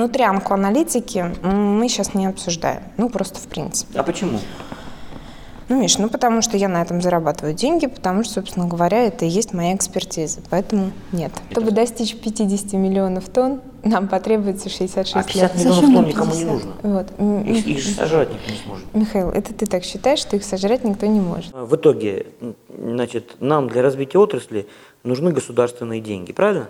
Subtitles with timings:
[0.00, 2.82] Внутрянку аналитики мы сейчас не обсуждаем.
[2.98, 3.98] Ну, просто в принципе.
[3.98, 4.38] А почему?
[5.70, 9.24] Ну, Миш, ну потому что я на этом зарабатываю деньги, потому что, собственно говоря, это
[9.24, 10.40] и есть моя экспертиза.
[10.50, 11.32] Поэтому нет.
[11.50, 15.64] Чтобы достичь 50 миллионов тонн, нам потребуется 66 А 50 лет.
[15.64, 16.52] миллионов тонн никому не 50?
[16.52, 16.72] нужно.
[16.82, 17.46] Вот.
[17.48, 18.84] Их, их же сожрать никто не сможет.
[18.94, 21.54] Михаил, это ты так считаешь, что их сожрать никто не может?
[21.54, 22.26] В итоге,
[22.78, 24.68] значит, нам для развития отрасли
[25.04, 26.68] нужны государственные деньги, правильно?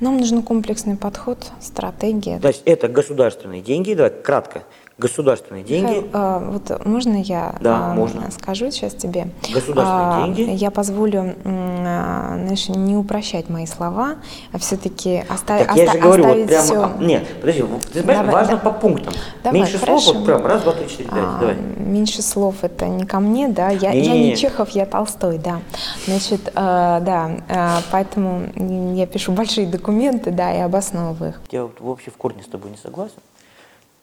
[0.00, 2.38] Нам нужен комплексный подход, стратегия.
[2.40, 4.64] То есть это государственные деньги, давай кратко,
[4.96, 5.86] государственные деньги.
[5.88, 8.30] Михаил, а, вот можно я Да, а, можно.
[8.30, 9.28] скажу сейчас тебе?
[9.52, 10.50] Государственные А, деньги.
[10.52, 14.16] Я позволю, а, знаешь, не упрощать мои слова,
[14.52, 16.82] а все-таки оставить Так я же говорю, вот прямо, все.
[16.84, 17.62] а, нет, подожди,
[17.92, 18.58] ты знаешь, Давай, важно да.
[18.58, 19.14] по пунктам.
[19.42, 19.98] Давай, Меньше хорошо.
[20.00, 21.56] слов, вот прям раз, два, три, четыре, пять, А, давай.
[21.56, 23.70] Меньше слов это не ко мне, да.
[23.70, 24.30] Я, я Не-не-не.
[24.30, 25.58] не Чехов, я Толстой, да.
[26.06, 28.46] Значит, э, да, э, поэтому
[28.94, 31.40] я пишу большие документы, да, и обосновываю их.
[31.50, 33.16] Я вот вообще в корне с тобой не согласен.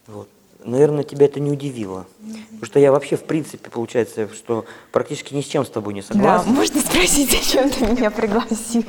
[0.08, 0.28] Вот.
[0.64, 2.06] Наверное, тебя это не удивило.
[2.22, 6.02] Потому что я вообще, в принципе, получается, что практически ни с чем с тобой не
[6.02, 6.52] Да, согласен.
[6.52, 8.84] можно спросить, зачем ты меня пригласил?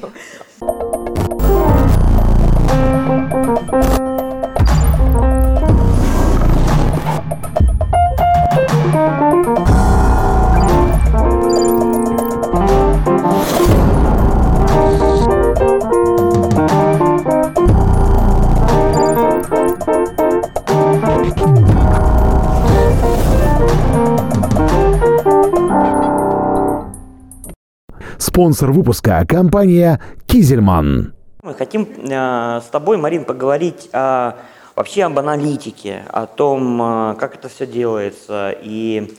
[28.32, 31.12] Спонсор выпуска– компания «Кизельман».
[31.42, 34.36] Мы хотим э, с тобой, Марин, поговорить о,
[34.74, 38.54] вообще об аналитике, о том, э, как это все делается.
[38.62, 39.12] И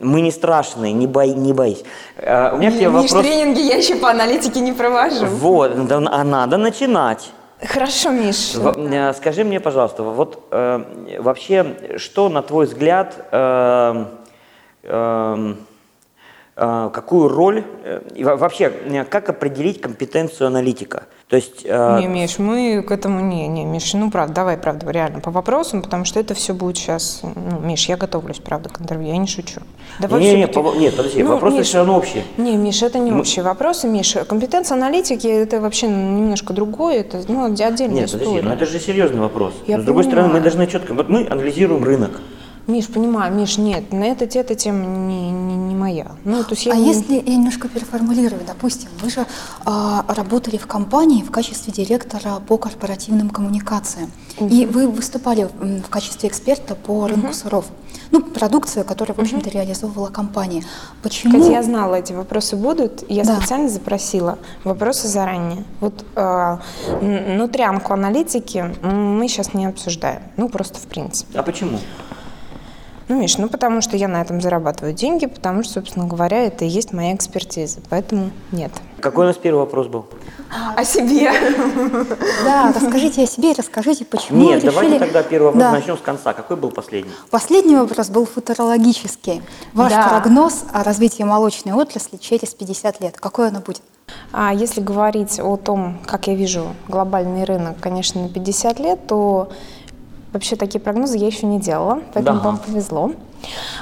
[0.00, 1.82] мы не страшные, не, бой, не боись.
[2.18, 3.20] Э, у меня к тебе вопрос.
[3.20, 5.26] тренинги я еще по аналитике не провожу.
[5.26, 7.32] Вот, да, а надо начинать.
[7.60, 8.54] Хорошо, Миш.
[8.54, 14.04] В- э, Скажи мне, пожалуйста, вот э, вообще, что, на твой взгляд, э,
[14.84, 15.54] э,
[16.56, 21.02] какую роль, э, и во- вообще, э, как определить компетенцию аналитика?
[21.28, 24.90] То есть, э, Не, Миш, мы к этому не, не, Миш, ну правда, давай, правда,
[24.90, 28.80] реально по вопросам, потому что это все будет сейчас, ну, Миш, я готовлюсь, правда, к
[28.80, 29.60] интервью, я не шучу.
[30.00, 32.24] Давай не, не, пов- нет, подожди, Ну, вопросы Миш, все равно общие.
[32.38, 34.14] Не, Миш, это не общие вопросы, Миш.
[34.26, 38.42] Компетенция аналитики это вообще немножко другое, это ну, отдельная Нет, подожди, история.
[38.42, 39.52] но это же серьезный вопрос.
[39.66, 40.42] Я Но с другой стороны, мы понимаю.
[40.54, 42.12] должны четко, вот мы анализируем рынок.
[42.66, 46.12] Миш, понимаю, Миш, нет, на это, эта тема не, не, не моя.
[46.24, 49.24] Ну, то есть я А не- если я немножко переформулирую, допустим, вы же
[49.64, 54.10] а, работали в компании в качестве директора по корпоративным коммуникациям,
[54.40, 57.66] и вы выступали в качестве эксперта по рынку сыров,
[58.10, 60.64] ну, продукцию, которую, в общем-то, реализовывала компания.
[61.04, 61.34] Почему?
[61.38, 63.36] Кстати, я знала, эти вопросы будут, я Да.
[63.36, 65.62] специально запросила вопросы заранее.
[65.80, 66.20] Вот э,
[67.00, 71.38] н- внутрянку аналитики мы сейчас не обсуждаем, ну просто в принципе.
[71.38, 71.78] А почему?
[73.08, 76.64] Ну, Миш, ну потому что я на этом зарабатываю деньги, потому что, собственно говоря, это
[76.64, 78.72] и есть моя экспертиза, поэтому нет.
[79.00, 80.06] Какой у нас первый вопрос был?
[80.76, 81.30] О себе.
[82.44, 85.72] Да, расскажите о себе, расскажите, почему Нет, вы давайте решили- тогда первый вопрос Да.
[85.72, 86.32] начнем с конца.
[86.32, 87.10] Какой был последний?
[87.30, 89.42] Последний вопрос был футурологический.
[89.72, 90.08] Ваш Да.
[90.08, 93.16] прогноз о развитии молочной отрасли через 50 лет.
[93.20, 93.82] Какой оно будет?
[94.32, 99.48] А если говорить о том, как я вижу глобальный рынок, конечно, на 50 лет, то
[100.36, 102.44] вообще такие прогнозы я еще не делала, поэтому Да.
[102.44, 103.12] вам повезло.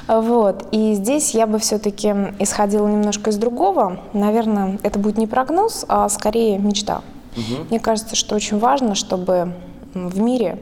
[0.08, 0.66] Вот.
[0.72, 4.00] И здесь я бы все-таки исходила немножко из другого.
[4.12, 7.02] Наверное, это будет не прогноз, а скорее мечта.
[7.70, 9.52] Мне кажется, что очень важно, чтобы
[9.94, 10.58] в мире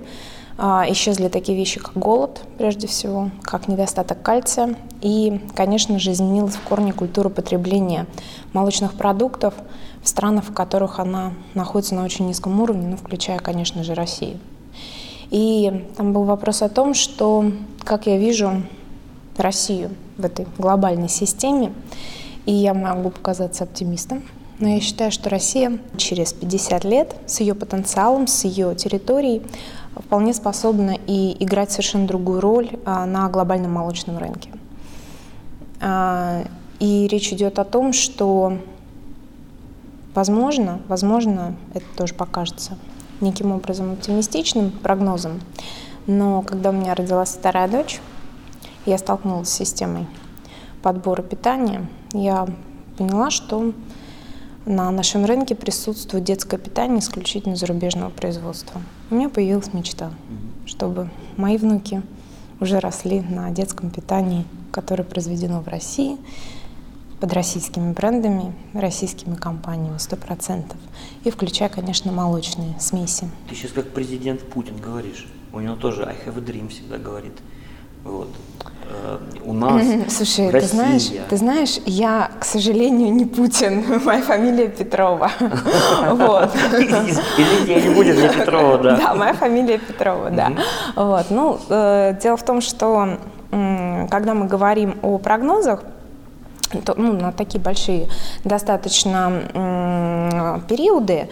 [0.58, 4.76] а, исчезли такие вещи, как голод, прежде всего, как недостаток кальция.
[5.00, 8.06] И, конечно же, изменилась в корне культура потребления
[8.52, 9.54] молочных продуктов
[10.02, 14.38] в странах, в которых она находится на очень низком уровне, ну, включая, конечно же, Россию.
[15.32, 17.50] И там был вопрос о том, что,
[17.84, 18.62] как я вижу
[19.38, 21.72] Россию в этой глобальной системе,
[22.44, 24.22] и я могу показаться оптимистом,
[24.58, 29.42] но я считаю, что Россия через 50 лет с ее потенциалом, с ее территорией
[29.96, 34.50] вполне способна и играть совершенно другую роль а, на глобальном молочном рынке.
[35.80, 36.44] А,
[36.78, 38.58] И речь идет о том, что
[40.14, 42.76] Возможно, возможно, это тоже покажется
[43.22, 45.40] неким образом оптимистичным прогнозом,
[46.06, 48.00] но когда у меня родилась вторая дочь,
[48.84, 50.06] я столкнулась с системой
[50.82, 52.46] подбора питания, я
[52.98, 53.72] поняла, что
[54.66, 58.80] на нашем рынке присутствует детское питание исключительно зарубежного производства.
[59.10, 60.10] У меня появилась мечта,
[60.66, 62.02] чтобы мои внуки
[62.60, 66.16] уже росли на детском питании, которое произведено в России,
[67.22, 70.76] под российскими брендами, российскими компаниями, сто процентов.
[71.22, 73.30] И включая, конечно, молочные смеси.
[73.48, 75.28] Ты сейчас как президент Путин говоришь.
[75.52, 77.34] У него тоже I have a dream всегда говорит.
[78.02, 78.28] Вот.
[78.90, 80.60] Э, у нас Слушай, Россия.
[80.60, 85.30] ты знаешь, ты знаешь, я, к сожалению, не Путин, моя фамилия Петрова.
[86.10, 86.50] Вот.
[86.56, 87.22] Извините,
[87.68, 88.96] я не буду для Петрова, да.
[88.96, 90.52] Да, моя фамилия Петрова, да.
[90.96, 91.26] Вот.
[91.30, 93.16] Ну, э, дело в том, что
[94.10, 95.84] когда мы говорим о прогнозах,
[96.96, 98.08] ну, на такие большие
[98.44, 101.28] достаточно периоды,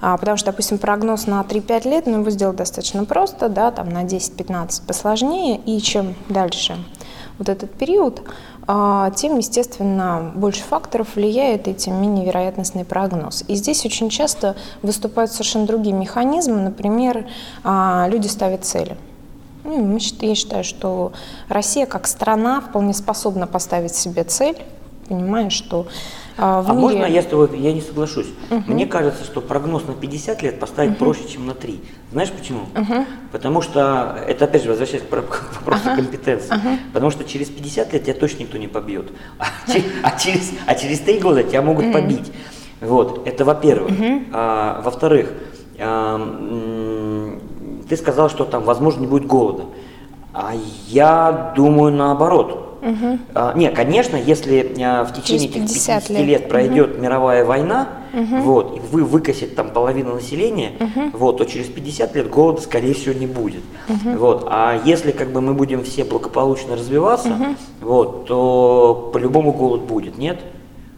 [0.00, 3.88] а, потому что, допустим, прогноз на 3-5 лет, ну, его сделать достаточно просто, да, там
[3.88, 6.76] на 10-15 посложнее, и чем дальше
[7.38, 8.22] вот этот период,
[8.66, 13.44] а, тем, естественно, больше факторов влияет, и тем менее вероятностный прогноз.
[13.48, 17.26] И здесь очень часто выступают совершенно другие механизмы, например,
[17.64, 18.96] а, люди ставят цели.
[19.64, 21.12] Ну, Я считаю, что
[21.48, 24.60] Россия как страна вполне способна поставить себе цель,
[25.08, 25.86] понимая, что
[26.38, 26.80] а, в А мире...
[26.82, 28.28] можно я с тобой, я не соглашусь.
[28.66, 31.80] Мне кажется, что прогноз на 50 лет поставить проще, чем на 3.
[32.12, 32.60] Знаешь почему?
[33.30, 36.54] Потому что, это опять же возвращаясь к про- к вопросу компетенции,
[36.92, 39.46] потому что через 50 лет тебя точно никто не побьет, а,
[40.02, 42.32] а через, а через 3 года тебя могут побить.
[42.80, 43.92] Вот, это во-первых.
[44.32, 45.32] А, во-вторых,
[45.78, 46.18] а,
[47.88, 49.64] ты сказал, что там, возможно, не будет голода.
[50.32, 50.52] А
[50.88, 52.71] я думаю наоборот.
[53.34, 56.26] А, не, конечно, если а, в течение этих 50 50 лет.
[56.26, 60.72] лет, пройдет мировая война, вот, и вы выкосит там половину населения,
[61.12, 63.62] вот, то через 50 лет голода, скорее всего, не будет.
[64.04, 67.36] Вот, а если как бы мы будем все благополучно развиваться,
[67.80, 70.40] вот, то по-любому голод будет, нет?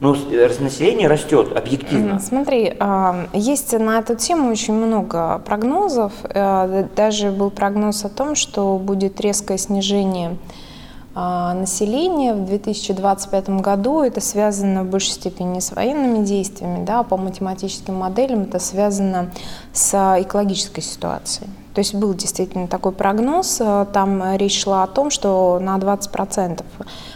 [0.00, 2.18] Ну, э, население растет объективно.
[2.18, 6.12] Смотри, а, есть на эту тему очень много прогнозов.
[6.24, 10.36] Э, Даже был прогноз о том, что будет резкое снижение
[11.14, 14.02] населения в 2025 году.
[14.02, 19.30] Это связано в большей степени с военными действиями, да, а по математическим моделям это связано
[19.72, 21.48] с экологической ситуацией.
[21.74, 25.76] То есть был действительно такой прогноз, э, там э, речь шла о том, что на
[25.76, 26.62] 20%.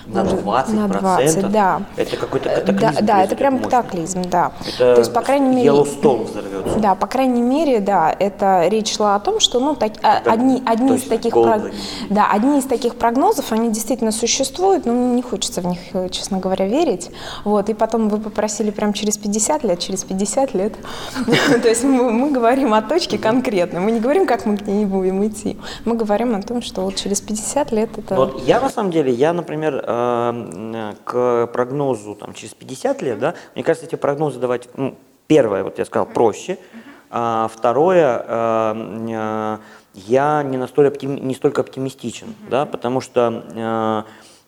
[0.06, 0.74] На может, 20%?
[0.74, 1.82] На 20, да.
[1.96, 4.52] Это какой-то Э, катаклизм Да, да, это прям катаклизм, да.
[4.66, 6.78] Это То есть, по крайней мере, взорвется.
[6.80, 10.32] да, по крайней мере, да, это речь шла о том, что, ну, так, а, Это
[10.32, 11.72] одни, одни из таких, прог-
[12.10, 16.08] да, одни из таких прогнозов, они действительно существуют, но мне не хочется в них, э,
[16.08, 17.10] честно говоря, верить.
[17.44, 20.72] Вот, и потом вы попросили прям через 50 лет, через 50 лет.
[21.62, 25.26] То есть мы, говорим о точке конкретной, мы не говорим, как мы к ней будем
[25.26, 25.58] идти.
[25.84, 28.14] Мы говорим о том, что вот через 50 лет это...
[28.14, 33.34] Вот я на самом деле, я, например, э, к прогнозу там, через 50 лет, да,
[33.54, 34.94] мне кажется, эти прогнозы давать, ну,
[35.26, 36.58] первое, вот я сказал, проще,
[37.10, 38.74] а второе, э,
[39.10, 39.58] э,
[39.94, 44.04] я не, настолько оптим- не столько оптимистичен, да, потому что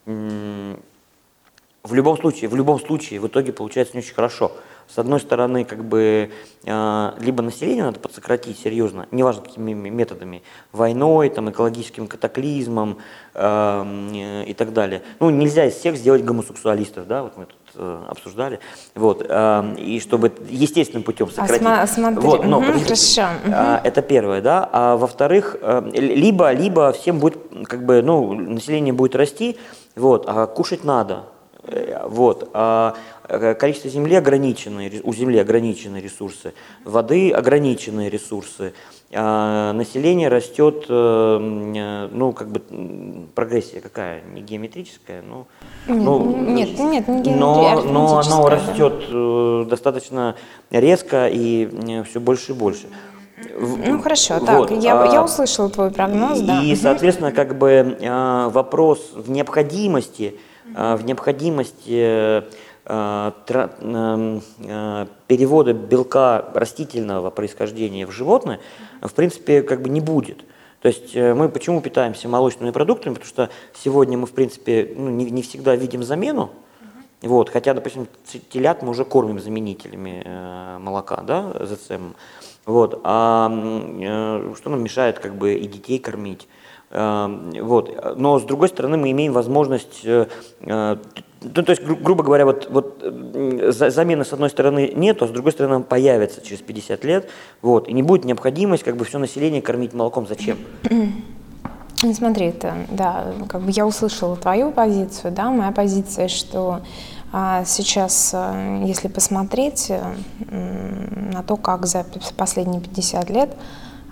[0.06, 4.52] в любом случае, в любом случае, в итоге получается не очень хорошо.
[4.92, 6.30] С одной стороны, как бы
[6.64, 10.42] э, либо население надо подсократить серьезно, неважно какими методами,
[10.72, 12.98] войной, там, экологическим катаклизмом
[13.34, 15.02] э, и так далее.
[15.20, 18.58] Ну, нельзя из всех сделать гомосексуалистов, да, вот мы тут э, обсуждали,
[18.96, 21.62] вот, э, и чтобы естественным путем А сократить.
[21.66, 23.22] сма- смотри, Вот, но, подожди, хорошо,
[23.52, 24.68] а, это первое, да.
[24.72, 27.38] А во-вторых, э, либо, либо всем будет,
[27.68, 29.56] как бы, ну, население будет расти,
[29.94, 31.26] вот, а кушать надо.
[31.62, 32.94] Э, Вот, а
[33.58, 36.52] количество земли ограниченное, ре- у земли ограниченные ресурсы,
[36.84, 38.72] воды ограниченные ресурсы,
[39.12, 42.62] а население растет, э, э, ну, как бы,
[43.34, 45.46] прогрессия какая, не геометрическая, ну,
[45.86, 48.50] ну, нет, нет, не но, но оно да.
[48.50, 50.36] растет э, достаточно
[50.70, 52.86] резко и все больше и больше.
[53.58, 56.62] Ну хорошо, вот, так, я, я а, услышала твой прогноз, да.
[56.62, 60.36] И, соответственно, как бы э, вопрос в необходимости,
[60.74, 62.42] э, в необходимости э, э,
[65.26, 68.58] перевода белка растительного происхождения в животное,
[69.00, 70.44] в принципе, как бы не будет.
[70.80, 73.14] То есть э, мы почему питаемся молочными продуктами?
[73.14, 76.50] Потому что сегодня мы, в принципе, ну, не, не всегда видим замену.
[77.22, 78.08] Вот, хотя, допустим,
[78.48, 82.14] телят мы уже кормим заменителями э, молока, да, ЗЦМ.
[82.64, 86.48] Вот, а э, что нам мешает как бы и детей кормить?
[86.88, 87.28] Э,
[87.60, 90.28] вот, но с другой стороны мы имеем возможность, э,
[90.60, 90.96] э,
[91.42, 95.22] ну, то есть, гру- грубо говоря, вот, вот э, за- замены с одной стороны нет,
[95.22, 97.28] а с другой стороны она появится через 50 лет,
[97.62, 100.26] вот, и не будет необходимость как бы все население кормить молоком.
[100.26, 100.58] Зачем?
[102.02, 106.80] Ну, Смотри, это, да, как бы я услышала твою позицию, да, моя позиция, что
[107.30, 112.06] а, сейчас, а, если посмотреть м, на то, как за
[112.38, 113.54] последние 50 лет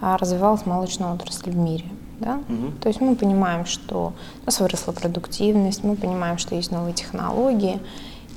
[0.02, 1.86] а, развивалась молочная отрасль в мире,
[2.20, 2.40] да,
[2.80, 7.80] то есть мы понимаем, что у нас выросла продуктивность, мы понимаем, что есть новые технологии,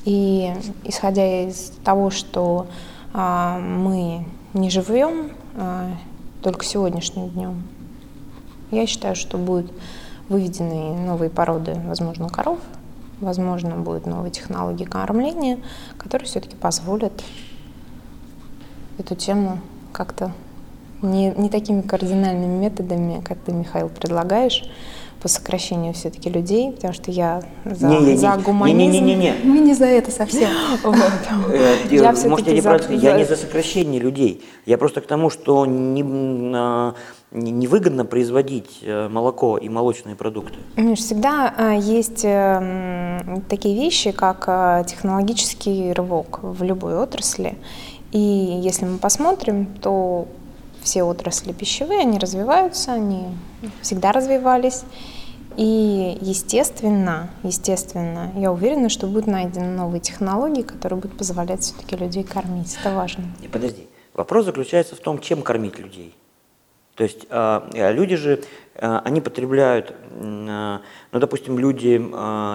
[0.06, 2.68] И исходя из того, что
[3.14, 5.92] а, мы не живем а,
[6.42, 7.64] только сегодняшним днем,
[8.72, 9.72] я считаю, что будут
[10.30, 12.60] выведены новые породы, возможно, коров,
[13.20, 15.60] возможно, будут новые технологии кормления,
[15.98, 17.24] которые все-таки позволят
[18.98, 19.60] эту тему
[19.92, 20.32] как-то
[21.02, 24.64] не, не такими кардинальными методами, как ты, Михаил, предлагаешь,
[25.22, 28.78] по сокращению все-таки людей, потому что я за, не, не, за гуманизм.
[28.78, 29.34] Не, не, не, не.
[29.44, 30.50] Мы не за это совсем.
[31.54, 32.94] Э, я не за...
[32.94, 34.44] Я не за сокращение людей.
[34.66, 36.04] Я просто к тому, что не,
[36.56, 36.96] а,
[37.32, 40.58] невыгодно производить э, молоко и молочные продукты.
[40.96, 47.56] Всегда есть эм, такие вещи, как технологический рывок в любой отрасли.
[48.12, 50.28] И если мы посмотрим, то
[50.84, 53.28] все отрасли пищевые, они развиваются, они
[53.82, 54.84] всегда развивались.
[55.58, 62.24] И естественно, естественно, я уверена, что будут найдены новые технологии, которые будут позволять все-таки людей
[62.24, 62.78] кормить.
[62.80, 63.26] Это важно.
[63.42, 66.16] И подожди, вопрос заключается в том, чем кормить людей.
[67.02, 68.44] То есть э, люди же,
[68.76, 70.78] э, они потребляют, э,
[71.12, 71.98] ну, допустим, люди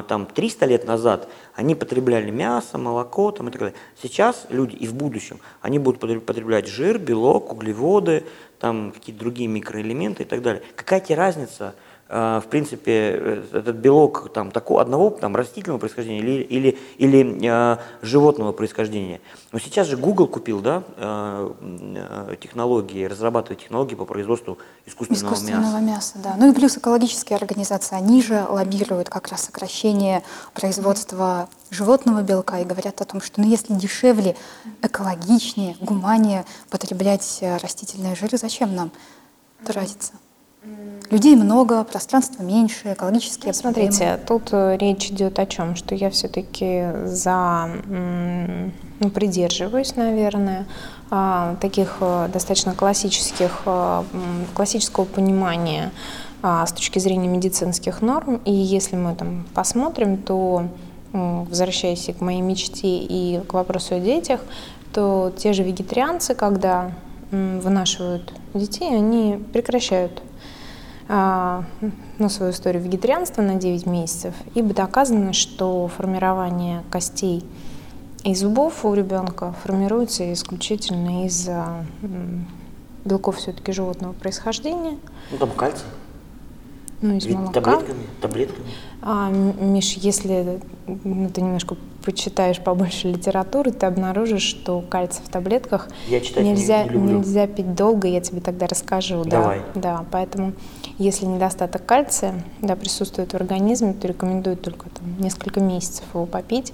[0.08, 3.76] там 300 лет назад, они потребляли мясо, молоко там, и так далее.
[4.00, 8.22] Сейчас люди и в будущем, они будут потреблять жир, белок, углеводы,
[8.60, 10.62] там какие-то другие микроэлементы и так далее.
[10.76, 11.74] Какая тебе разница, а,
[12.08, 17.78] в принципе, э, этот белок там, такого, одного там, растительного происхождения или, или, или э,
[18.00, 19.20] животного происхождения.
[19.50, 26.14] Но сейчас же Google купил да, э, технологии, разрабатывает технологии по производству искусственного, искусственного мяса.
[26.14, 26.18] мяса.
[26.22, 26.36] Да.
[26.38, 30.22] Ну и плюс экологические организации, они же лоббируют как раз сокращение
[30.54, 34.36] производства животного белка и говорят о том, что ну, если дешевле,
[34.80, 38.92] экологичнее, гуманнее потреблять растительные жиры, зачем нам
[39.64, 40.12] тратиться?
[41.10, 46.10] Людей много, пространства меньше, экологические ну, Смотрите, тут э, речь идет о чем, что я
[46.10, 47.70] все-таки за,
[48.98, 50.66] ну, придерживаюсь, наверное,
[51.08, 54.02] а, таких э, достаточно классических, э,
[54.54, 55.92] классического понимания
[56.42, 58.40] а, с точки зрения медицинских норм.
[58.44, 60.66] И если мы там посмотрим, то,
[61.12, 64.40] возвращаясь к моей мечте и к вопросу о детях,
[64.92, 66.90] то те же вегетарианцы, когда
[67.30, 70.22] вынашивают детей, они прекращают
[71.08, 77.44] ну, свою историю вегетарианства на 9 месяцев, ибо доказано, что формирование костей
[78.24, 81.48] и зубов у ребенка формируется исключительно из
[83.04, 84.98] белков все-таки животного происхождения.
[85.30, 85.84] Ну, там кальций.
[87.02, 87.60] Ну, из Ведь молока.
[87.60, 88.66] Таблетками, таблетками.
[89.02, 95.88] А, Миш, если ну, ты немножко почитаешь побольше литературы, ты обнаружишь, что кальций в таблетках
[96.08, 99.24] я нельзя, не, не нельзя пить долго, я тебе тогда расскажу.
[99.24, 99.60] Давай.
[99.74, 100.52] Да, да, поэтому
[100.98, 106.72] если недостаток кальция да, присутствует в организме, то рекомендуют только там, несколько месяцев его попить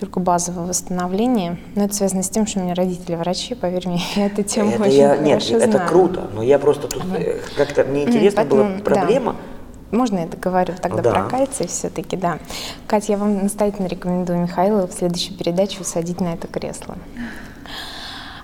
[0.00, 1.58] только базовое восстановление.
[1.76, 4.70] Но это связано с тем, что у меня родители врачи, поверь мне, я эту тему
[4.70, 5.62] это очень я, хорошо нет, знаю.
[5.62, 7.18] это круто, но я просто тут ага.
[7.18, 9.32] Э, как-то мне интересно Поэтому, была проблема.
[9.32, 9.96] Да.
[9.96, 11.10] Можно я договорю тогда да.
[11.10, 12.38] про кальций все-таки, да.
[12.86, 16.96] Катя, я вам настоятельно рекомендую Михаила в следующей передаче усадить на это кресло.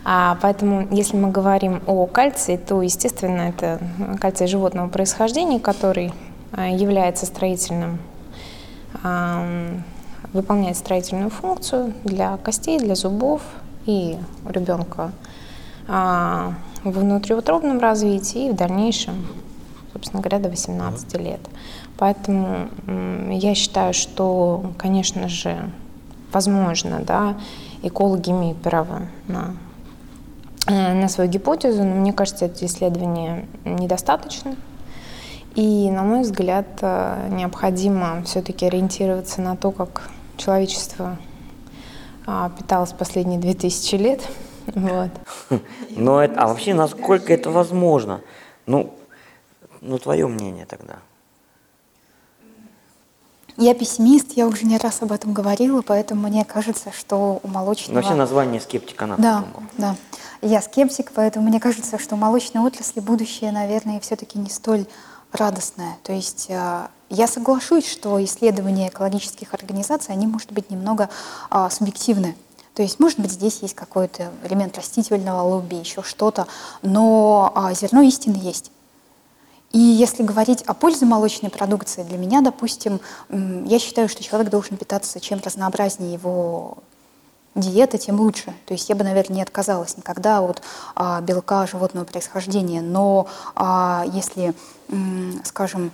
[0.08, 3.80] А, поэтому, если мы говорим о кальции, то, естественно, это
[4.20, 6.12] кальций животного происхождения, который
[6.52, 7.98] а, является строительным
[10.32, 13.42] выполняет строительную функцию для костей, для зубов
[13.84, 15.12] и у ребенка
[15.86, 19.26] а, в внутриутробном развитии и в дальнейшем,
[19.92, 21.40] собственно говоря, до 18 лет.
[21.98, 22.68] Поэтому
[23.30, 25.70] я считаю, что, конечно же,
[26.32, 27.36] возможно, да,
[27.82, 29.54] экологи имеют право на,
[30.66, 34.56] на свою гипотезу, но мне кажется, эти исследования недостаточны.
[35.54, 41.16] И, на мой взгляд, э, необходимо все-таки ориентироваться на то, как человечество
[42.26, 44.20] а, питалось последние две тысячи лет.
[44.74, 45.10] Вот.
[45.90, 48.20] Но это, а вообще, насколько это возможно?
[48.66, 48.92] Ну,
[49.80, 50.96] ну, твое мнение тогда.
[53.56, 58.00] Я пессимист, я уже не раз об этом говорила, поэтому мне кажется, что у молочного...
[58.00, 59.22] Вообще название скептика надо.
[59.22, 59.44] Да,
[59.78, 59.96] да.
[60.46, 64.86] Я скептик, поэтому мне кажется, что у молочной отрасли будущее, наверное, все-таки не столь
[65.32, 65.96] радостное.
[66.04, 71.10] То есть а, я соглашусь, что исследования экологических организаций, они, может быть, немного
[71.50, 72.36] а, субъективны.
[72.74, 76.46] То есть, может быть, здесь есть какой-то элемент растительного лобби, еще что-то,
[76.80, 78.70] но а, зерно истины есть.
[79.72, 83.00] И если говорить о пользе молочной продукции, для меня, допустим,
[83.30, 86.78] я считаю, что человек должен питаться чем разнообразнее его
[87.56, 88.54] диета, тем лучше.
[88.66, 90.62] То есть я бы, наверное, не отказалась никогда от
[90.94, 92.82] а, белка животного происхождения.
[92.82, 94.54] Но а, если,
[95.44, 95.90] скажем,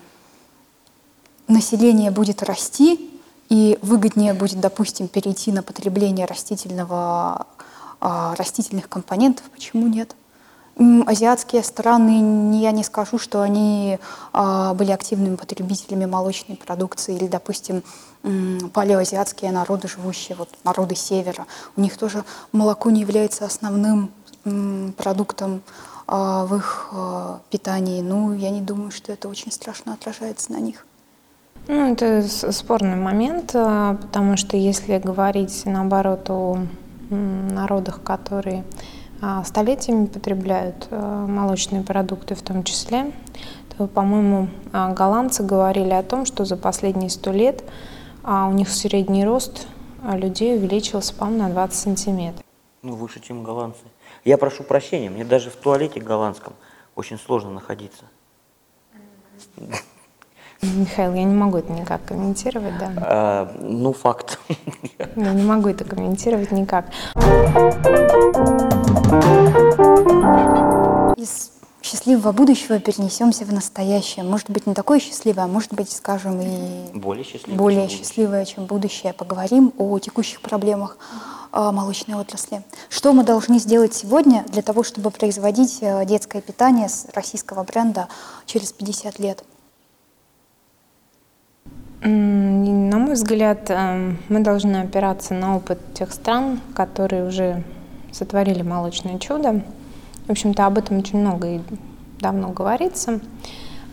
[1.48, 3.08] население будет расти,
[3.52, 7.46] и выгоднее будет, допустим, перейти на потребление растительного,
[8.00, 10.16] а, растительных компонентов, почему нет?
[10.78, 13.98] Азиатские страны, я не скажу, что они
[14.32, 17.82] а, были активными потребителями молочной продукции, или, допустим,
[18.72, 24.10] палеоазиатские народы, живущие, вот народы севера, у них тоже молоко не является основным
[24.96, 25.62] продуктом
[26.06, 28.00] а, в их а, питании.
[28.00, 30.86] Ну, я не думаю, что это очень страшно отражается на них.
[31.68, 36.58] Ну, это спорный момент, потому что если говорить, наоборот, о
[37.10, 38.64] народах, которые
[39.44, 43.12] столетиями потребляют э, молочные продукты в том числе,
[43.88, 47.64] по-моему, а, голландцы говорили о том, что за последние сто лет
[48.22, 49.66] а, у них средний рост
[50.04, 52.44] людей увеличился, по-моему, на 20 сантиметров.
[52.82, 53.82] Ну, выше, чем голландцы.
[54.24, 56.54] Я прошу прощения, мне даже в туалете голландском
[56.96, 58.04] очень сложно находиться.
[60.62, 62.92] Михаил, я не могу это никак комментировать, да?
[62.98, 64.38] А, ну, факт.
[65.16, 66.86] Я не могу это комментировать никак.
[71.16, 71.50] Из
[71.82, 74.24] счастливого будущего перенесемся в настоящее.
[74.24, 78.38] Может быть, не такое счастливое, а может быть, скажем, и более счастливое, более чем, счастливое
[78.40, 78.54] будущее.
[78.54, 79.12] чем будущее.
[79.12, 80.96] Поговорим о текущих проблемах
[81.50, 82.62] а, молочной отрасли.
[82.88, 88.08] Что мы должны сделать сегодня для того, чтобы производить э, детское питание с российского бренда
[88.46, 89.44] через 50 лет?
[92.04, 97.62] На мой взгляд, эм, мы должны опираться на опыт тех стран, которые уже
[98.10, 99.62] сотворили молочное чудо.
[100.26, 101.60] В общем-то, об этом очень много и
[102.18, 103.20] давно говорится.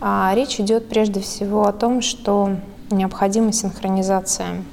[0.02, 2.56] А речь идет прежде всего о том, что
[2.90, 4.64] необходима синхронизация,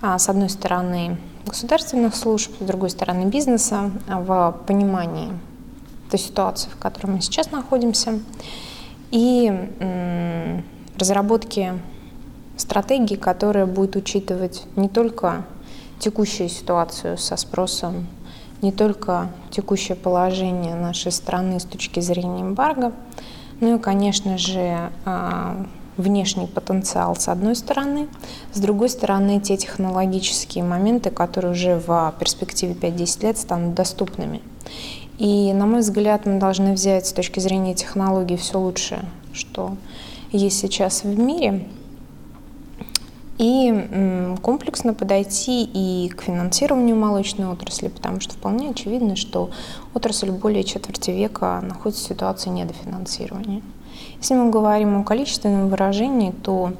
[0.00, 5.30] а, с одной стороны, государственных служб, с другой стороны, бизнеса в понимании
[6.12, 8.20] той ситуации, в которой мы сейчас находимся,
[9.10, 9.52] и
[10.96, 11.72] разработки
[12.62, 15.44] стратегии, которая будет учитывать не только
[15.98, 18.06] текущую ситуацию со спросом,
[18.62, 22.92] не только текущее положение нашей страны с точки зрения эмбарго,
[23.60, 25.66] ну и, конечно же, а,
[25.96, 28.08] внешний потенциал с одной стороны,
[28.52, 34.40] с другой стороны те технологические моменты, которые уже в перспективе 5-10 лет станут доступными.
[35.18, 39.76] И, на мой взгляд, мы должны взять с точки зрения технологий все лучшее, что
[40.32, 41.68] есть сейчас в мире–
[43.38, 49.50] и комплексно подойти и к финансированию молочной отрасли, потому что вполне очевидно, что
[49.94, 53.62] отрасль более четверти века находится в ситуации недофинансирования.
[54.18, 56.72] Если мы говорим о количественном выражении, то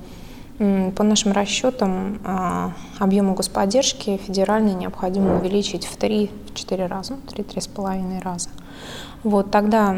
[0.59, 8.51] по нашим расчетам а, объему господдержки федеральной необходимо увеличить в 3-4 раза, 3-3,5 раза.
[9.25, 9.97] Вот тогда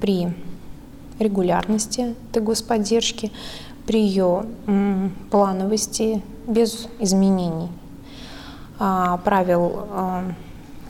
[0.00, 0.32] при
[1.18, 3.30] регулярности этой господдержки
[3.86, 4.44] при ее
[5.30, 7.68] плановости, без изменений
[8.78, 10.24] а, правил а,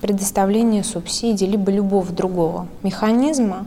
[0.01, 3.67] предоставления субсидий, либо любого другого механизма,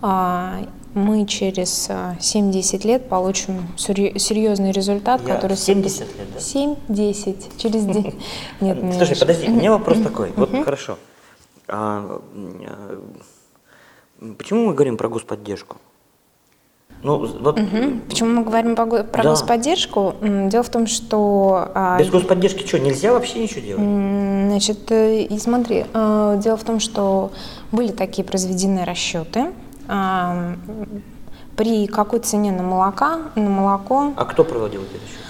[0.00, 5.56] а, мы через 7-10 лет получим серьезный результат, Я который...
[5.56, 6.38] 70 лет, да?
[6.38, 8.20] 7-10, через день.
[8.60, 10.32] Нет, Слушай, подожди, у меня вопрос такой.
[10.36, 10.98] Вот хорошо.
[14.38, 15.78] Почему мы говорим про господдержку?
[17.02, 17.58] Ну, вот...
[17.58, 18.00] угу.
[18.08, 19.30] Почему мы говорим про да.
[19.30, 20.14] господдержку?
[20.20, 21.68] Дело в том, что...
[21.74, 23.82] А, Без господдержки что, нельзя вообще ничего делать?
[23.82, 27.32] Значит, э, и смотри, э, дело в том, что
[27.72, 29.52] были такие произведены расчеты,
[29.88, 30.54] а,
[31.56, 34.12] при какой цене на молока, на молоко...
[34.16, 35.22] А кто проводил эти расчеты?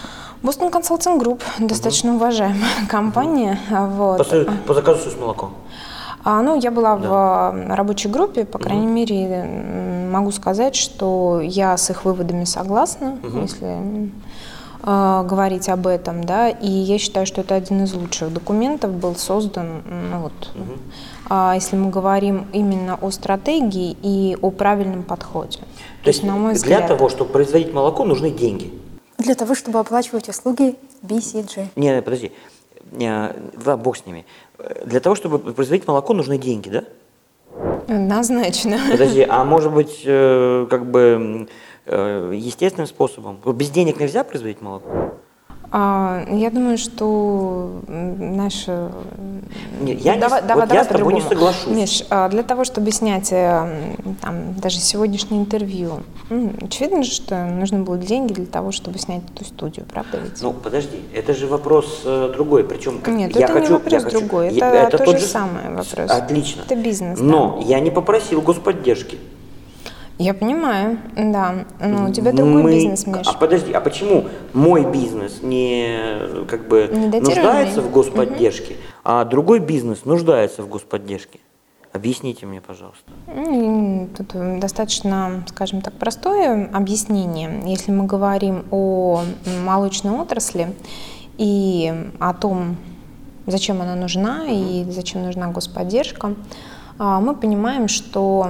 [0.42, 2.16] Boston Consulting Group, достаточно угу.
[2.18, 3.58] уважаемая компания.
[3.70, 3.86] Угу.
[3.86, 4.28] Вот.
[4.28, 5.54] По, по заказу с молоком?
[6.24, 7.50] А, ну, я была да.
[7.50, 8.94] в рабочей группе, по крайней угу.
[8.94, 9.44] мере,
[10.10, 13.40] могу сказать, что я с их выводами согласна, угу.
[13.40, 14.10] если
[14.84, 19.16] э, говорить об этом, да, и я считаю, что это один из лучших документов был
[19.16, 20.78] создан, ну, вот, угу.
[21.28, 25.58] а, если мы говорим именно о стратегии и о правильном подходе.
[25.58, 28.72] То, То есть, на мой взгляд, для того, чтобы производить молоко, нужны деньги.
[29.18, 31.68] Для того, чтобы оплачивать услуги BCG.
[31.76, 32.32] Не, подожди,
[32.90, 34.24] да, бог с ними.
[34.84, 36.84] Для того, чтобы производить молоко, нужны деньги, да?
[37.88, 38.78] Однозначно.
[38.90, 41.48] Подожди, а может быть, э, как бы
[41.86, 43.38] э, естественным способом?
[43.44, 45.14] Без денег нельзя производить молоко?
[45.74, 48.92] А, я думаю, что наша...
[49.80, 51.74] Нет, я, давай, не, давай, вот давай я с тобой не соглашусь.
[51.74, 56.02] Миш, а, для того, чтобы снять э, там, даже сегодняшнее интервью,
[56.60, 60.42] очевидно же, что нужны будут деньги для того, чтобы снять эту студию, правда ведь?
[60.42, 63.00] Ну, подожди, это же вопрос э, другой, причем...
[63.06, 66.10] Нет, я это хочу, не вопрос другой, хочу, это, это то же самое вопрос.
[66.10, 66.62] Отлично.
[66.66, 67.66] Это бизнес, Но да.
[67.66, 69.18] я не попросил господдержки.
[70.22, 71.64] Я понимаю, да.
[71.80, 73.26] Но у тебя другой Мы- бизнес, Миш.
[73.26, 79.58] А подожди, а почему мой бизнес не как бы Не нуждается в господдержке, а другой
[79.58, 81.40] бизнес нуждается в господдержке?
[81.92, 83.10] Объясните мне, пожалуйста.
[83.26, 87.60] Ну, Тут достаточно, скажем так, простое объяснение.
[87.66, 89.22] Если мы говорим о
[89.64, 90.72] молочной отрасли
[91.36, 92.76] и о том,
[93.48, 96.34] зачем она нужна и зачем нужна господдержка,
[96.98, 98.48] а, мы понимаем, что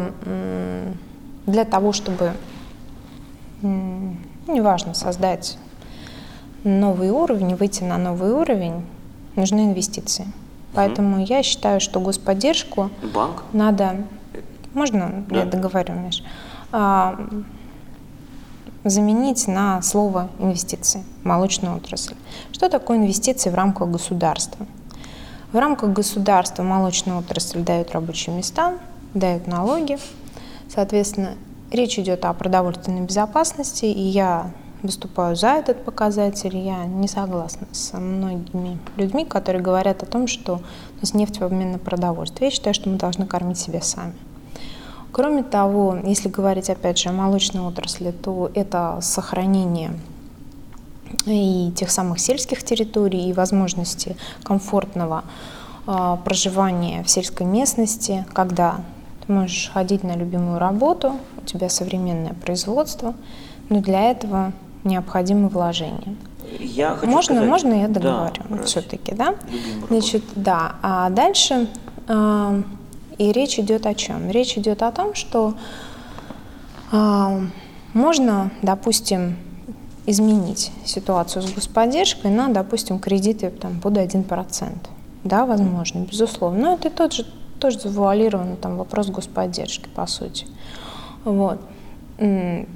[1.46, 2.32] для того, чтобы,
[3.62, 4.16] ну,
[4.48, 5.58] неважно, создать
[6.64, 8.84] новый уровень, выйти на новый уровень,
[9.36, 10.26] нужны инвестиции.
[10.74, 13.42] Поэтому я считаю, что господдержку Банк?
[13.52, 14.04] надо,
[14.72, 15.50] можно я Да.
[15.50, 16.22] договорю, Миш,
[16.74, 17.18] А,
[18.84, 22.14] заменить на слово инвестиции в молочную отрасль.
[22.52, 24.66] Что такое инвестиции в рамках государства?
[25.52, 28.72] В рамках государства молочная отрасль дает рабочие места,
[29.12, 29.98] дает налоги.
[30.74, 31.34] Соответственно,
[31.70, 36.56] речь идет о продовольственной безопасности, и я выступаю за этот показатель.
[36.56, 40.54] Я не согласна с многими людьми, которые говорят о том, что
[40.96, 42.48] у нас нефть в обмен на продовольствие.
[42.48, 44.14] Я считаю, что мы должны кормить себя сами.
[45.12, 49.92] Кроме того, если говорить опять же о молочной отрасли, то это сохранение
[51.26, 55.24] и тех самых сельских территорий, и возможности комфортного
[55.86, 58.80] а, проживания в сельской местности, когда
[59.26, 63.14] ты можешь ходить на любимую работу, у тебя современное производство,
[63.68, 64.52] но для этого
[64.84, 66.16] необходимы вложения.
[66.58, 68.66] Я хочу Можно, сказать- можно я Да, договорю брось.
[68.68, 69.34] все-таки, да?
[69.88, 70.76] Значит, да.
[70.82, 71.68] А дальше
[72.08, 72.60] а,
[73.16, 74.28] и речь идет о чем?
[74.30, 75.54] Речь идет о том, что
[76.90, 77.40] а,
[77.94, 79.36] можно, допустим,
[80.04, 84.72] изменить ситуацию с господдержкой на, допустим, кредиты там, под 1%.
[85.24, 86.58] Да, возможно, безусловно.
[86.60, 87.24] Но это тот же,
[87.62, 90.46] тоже завуалированный там, вопрос господдержки, по сути.
[91.24, 91.60] Вот.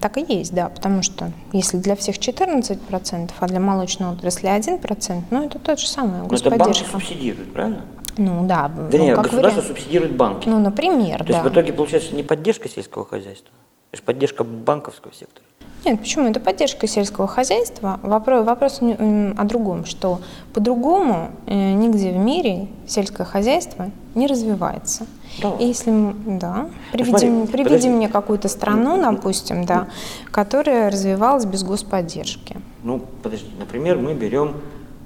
[0.01, 5.22] Так и есть, да, потому что если для всех 14%, а для молочной отрасли 1%,
[5.31, 6.90] ну это тот же самый Но это банки господдержка.
[6.92, 7.85] субсидируют, правильно?
[8.16, 9.77] Ну да, ну, Вернее, как государство вариант.
[9.77, 10.49] субсидирует банки.
[10.49, 11.49] Ну, например, То есть да.
[11.49, 13.53] в итоге получается не поддержка сельского хозяйства,
[13.90, 15.44] это же поддержка банковского сектора.
[15.85, 16.29] Нет, почему?
[16.29, 18.01] Это поддержка сельского хозяйства.
[18.03, 20.21] Вопрос, вопрос о другом, что
[20.53, 25.07] по-другому э, нигде в мире сельское хозяйство не развивается.
[25.41, 25.53] Да.
[25.61, 25.93] И если,
[26.27, 29.87] да, приведи, смотри, мне- приведи мне какую-то страну, допустим, да,
[30.33, 32.57] которая развивалась без господдержки.
[32.83, 34.55] Ну, подожди, например, мы берем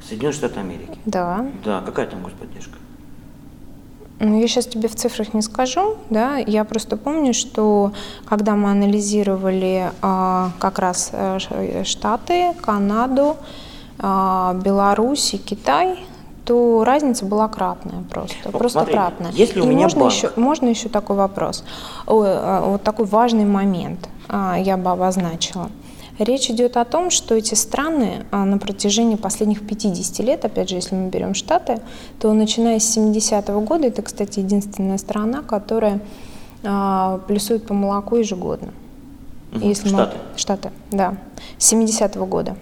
[0.08, 0.98] Соединенные Штаты Америки.
[1.04, 1.46] Да.
[1.64, 2.78] Да, какая там господдержка?
[4.22, 7.92] Ну, я сейчас тебе в цифрах не скажу, да, я просто помню, что
[8.26, 13.38] когда мы анализировали а, как раз э, Ш- Штаты, Канаду,
[13.98, 16.04] а, Беларусь и Китай,
[16.44, 19.30] то разница была кратная просто, Ну, просто смотри, кратная.
[19.32, 21.64] если у И меня можно банк- еще, можно еще такой вопрос,
[22.06, 25.70] Ой, а, вот такой важный момент а, я бы обозначила.
[26.20, 30.74] Речь идет о том, что эти страны а, на протяжении последних 50 лет, опять же,
[30.74, 31.80] если мы берем Штаты,
[32.18, 36.00] то начиная с 70-го года, это, кстати, единственная страна, которая
[36.62, 38.68] а, плюсует по молоку ежегодно.
[39.50, 39.66] Мгм.
[39.68, 40.16] мы- Штаты?
[40.36, 41.16] Штаты, да.
[41.56, 42.54] С 70-го года.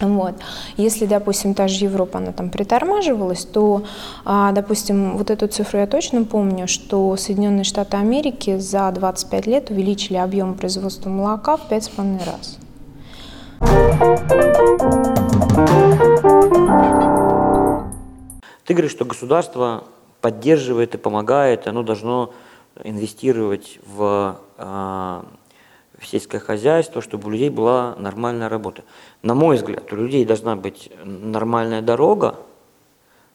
[0.00, 0.34] Вот.
[0.76, 3.82] Если, допустим, та же Европа, она там притормаживалась, то,
[4.24, 9.70] а, допустим, вот эту цифру я точно помню, что Соединенные Штаты Америки за 25 лет
[9.70, 12.58] увеличили объем производства молока в 5,5 раз.
[18.64, 19.84] Ты говоришь, что государство
[20.20, 22.32] поддерживает и помогает, оно должно
[22.84, 25.24] инвестировать в, а,
[25.98, 28.84] в сельское хозяйство, чтобы у людей была нормальная работа.
[29.22, 32.36] На мой взгляд, у людей должна быть нормальная дорога,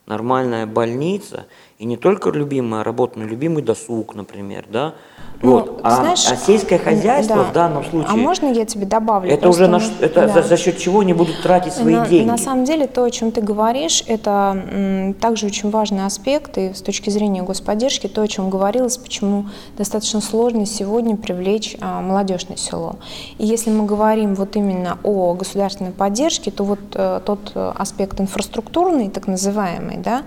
[0.06, 1.46] нормальная больница,
[1.84, 4.94] и не только любимая работа, но и любимый досуг, например, да?
[5.42, 5.82] Ну, вот.
[5.84, 7.44] а, знаешь, а сельское хозяйство да.
[7.44, 9.30] в данном случае, А можно я тебе добавлю?
[9.30, 10.28] это уже на это да.
[10.30, 12.26] за, за счет чего они будут тратить свои на, деньги?
[12.26, 16.74] на самом деле, то, о чем ты говоришь, это м, также очень важный аспект, и
[16.74, 22.48] с точки зрения господдержки, то, о чем говорилось, почему достаточно сложно сегодня привлечь а, молодежь
[22.48, 22.96] на село.
[23.38, 28.22] И если мы говорим вот именно о государственной поддержке, то вот э, тот э, аспект
[28.22, 30.24] инфраструктурный, так называемый, да,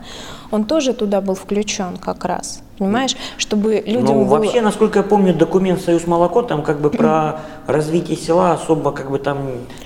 [0.50, 5.02] он тоже туда был включен как раз, понимаешь, чтобы людям Ну, было- вообще, насколько я
[5.02, 9.38] помню, документ «Союз молоко», там как бы про развитие села особо как бы там,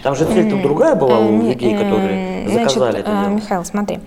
[0.03, 3.21] там же цель там другая была у Э, людей, э, которые значит, заказали это э,
[3.23, 3.29] дело.
[3.35, 3.99] Михаил, смотри,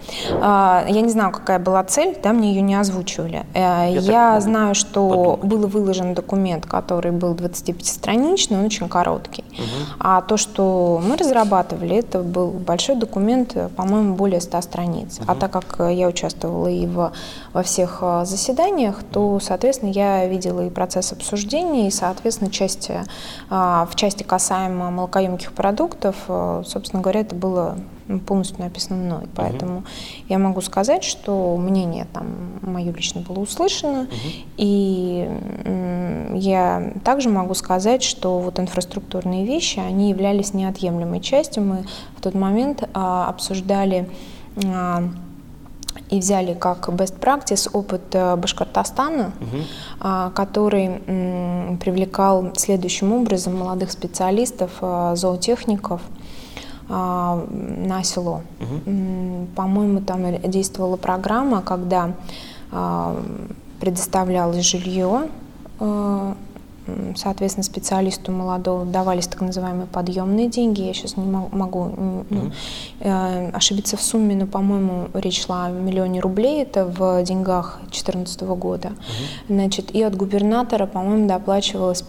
[0.41, 3.45] а, я не знаю, какая была цель, да, мне ее не озвучивали.
[3.53, 5.39] Э, Я Я, так знаю, что подумать.
[5.43, 9.43] был выложен документ, который был 25-страничный, он очень короткий.
[9.99, 15.19] А то, что мы разрабатывали, это был большой документ, э, по-моему, более 100 страниц.
[15.27, 17.11] А так как э, я участвовала и в,
[17.53, 18.23] во всех э,
[18.73, 23.03] заседаниях, то, соответственно, я видела и процесс обсуждения, и, соответственно, части,
[23.49, 26.15] в части касаемо молокоемких продуктов,
[26.65, 27.77] собственно говоря, это было
[28.27, 29.27] полностью написано мной.
[29.35, 29.85] Поэтому угу.
[30.27, 32.25] я могу сказать, что мнение там
[32.61, 34.01] мое лично было услышано.
[34.01, 34.09] Угу.
[34.57, 35.29] И
[36.33, 41.63] я также могу сказать, что вот инфраструктурные вещи, они являлись неотъемлемой частью.
[41.63, 41.85] Мы
[42.17, 44.09] в тот момент а, обсуждали
[44.65, 45.03] а,
[46.13, 50.31] и взяли как best practice опыт э, Башкортостана, угу.
[50.35, 50.99] который
[51.77, 56.01] привлекал следующим образом молодых специалистов, а, зоотехников,
[56.89, 58.41] а, на село.
[58.59, 59.47] Угу.
[59.55, 62.11] По-моему, там действовала программа, когда
[62.71, 63.15] а,
[63.79, 65.29] предоставлялось жилье
[65.79, 66.35] а,
[67.15, 70.81] соответственно, специалисту молодого давались так называемые подъемные деньги.
[70.81, 72.51] Я сейчас не могу ну,
[72.99, 73.51] mm-hmm.
[73.51, 78.89] ошибиться в сумме, но, по-моему, речь шла о миллионе рублей, это в деньгах 2014 года.
[78.89, 78.93] Mm-hmm.
[79.49, 82.03] Значит, и от губернатора, по-моему, доплачивалось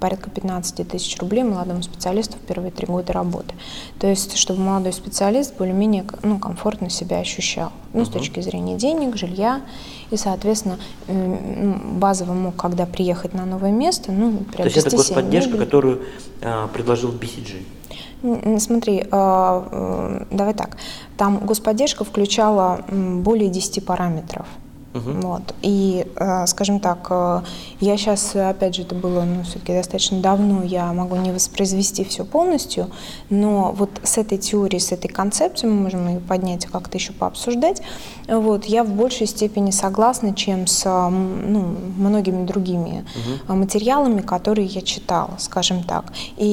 [0.00, 3.54] порядка 15 тысяч рублей молодому специалисту в первые три года работы.
[3.98, 7.72] То есть, чтобы молодой специалист более-менее ну, комфортно себя ощущал.
[7.92, 8.06] Ну, uh-huh.
[8.06, 9.62] с точки зрения денег, жилья.
[10.10, 15.52] И, соответственно, ну, базово мог, когда приехать на новое место, ну, То есть это господдержка,
[15.52, 15.64] мебель.
[15.64, 16.02] которую
[16.40, 18.58] э, предложил BCG?
[18.58, 20.76] Смотри, а, э, давай так.
[21.16, 24.46] Там господдержка включала более 10 параметров.
[24.96, 25.20] Угу.
[25.26, 25.54] Вот.
[25.62, 27.42] И, э, скажем так, э,
[27.80, 32.24] я сейчас, опять же, это было ну, все-таки достаточно давно, я могу не воспроизвести все
[32.24, 32.90] полностью,
[33.30, 37.12] но вот с этой теорией, с этой концепцией, мы можем ее поднять и как-то еще
[37.12, 37.82] пообсуждать,
[38.28, 43.04] вот, я в большей степени согласна, чем с ну, многими другими
[43.46, 43.54] угу.
[43.54, 46.12] материалами, которые я читала, скажем так.
[46.36, 46.46] И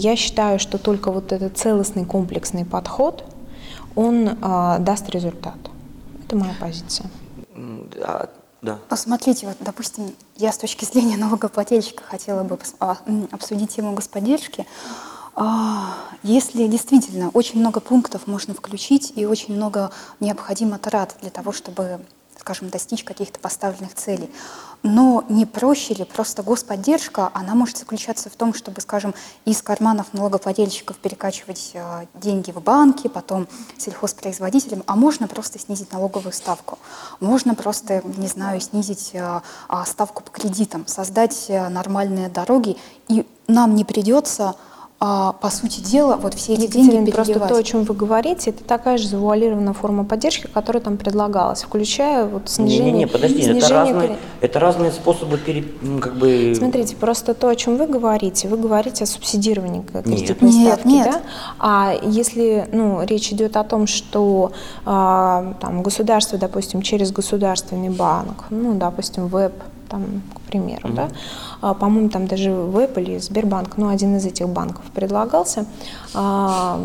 [0.00, 3.24] я считаю, что только вот этот целостный комплексный подход,
[3.94, 5.56] он э, даст результат.
[6.24, 7.10] Это моя позиция.
[8.02, 8.28] А,
[8.62, 8.78] да.
[8.88, 12.98] Посмотрите, вот, допустим, я с точки зрения налогоплательщика хотела бы а,
[13.30, 14.66] обсудить тему господдержки.
[15.34, 21.52] А, если действительно очень много пунктов можно включить и очень много необходимо трат для того,
[21.52, 22.00] чтобы
[22.38, 24.30] скажем, достичь каких-то поставленных целей.
[24.86, 30.12] Но не проще ли просто господдержка, она может заключаться в том, чтобы, скажем, из карманов
[30.12, 36.78] налогоплательщиков перекачивать э, деньги в банки, потом сельхозпроизводителям, а можно просто снизить налоговую ставку.
[37.18, 42.76] Можно просто, не знаю, снизить э, э, ставку по кредитам, создать э, нормальные дороги,
[43.08, 44.54] и нам не придется
[44.98, 48.48] а, по сути дела, вот все эти Екатерина, деньги просто то, о чем вы говорите,
[48.48, 52.92] это такая же завуалированная форма поддержки, которая там предлагалась, включая вот снижение...
[52.92, 55.64] Не, не, подожди, снижение это, разные, это разные способы пере,
[56.00, 56.54] как бы...
[56.56, 60.72] Смотрите, просто то, о чем вы говорите, вы говорите о субсидировании кредитной нет.
[60.72, 61.14] ставки, нет, нет.
[61.14, 61.22] да?
[61.58, 64.52] А если ну, речь идет о том, что
[64.86, 69.52] а, там, государство, допустим, через государственный банк, ну, допустим, веб,
[69.88, 70.94] там, к примеру, mm-hmm.
[70.94, 71.08] да,
[71.60, 75.66] по-моему, там даже ВЭП или Сбербанк, ну, один из этих банков предлагался,
[76.14, 76.80] а,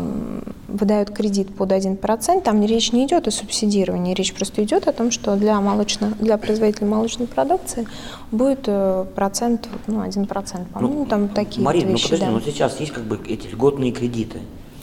[0.68, 5.10] выдают кредит под 1%, там речь не идет о субсидировании, речь просто идет о том,
[5.10, 7.86] что для, молочно, для производителей молочной продукции
[8.30, 12.02] будет э, процент, ну, 1%, по-моему, ну, там такие Марина, вещи.
[12.02, 12.30] ну подожди, да.
[12.32, 14.38] но сейчас есть как бы эти льготные кредиты,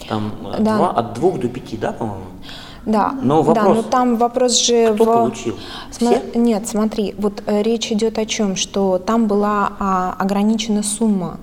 [0.08, 0.76] там да.
[0.76, 2.24] 2, от 2 до 5, да, по-моему?
[2.86, 5.06] Да, но вопрос, да, но там вопрос же кто в...
[5.06, 5.56] получил?
[5.90, 6.14] Сма...
[6.34, 11.38] Нет, смотри, вот э, речь идет о чем, что там была а, ограничена сумма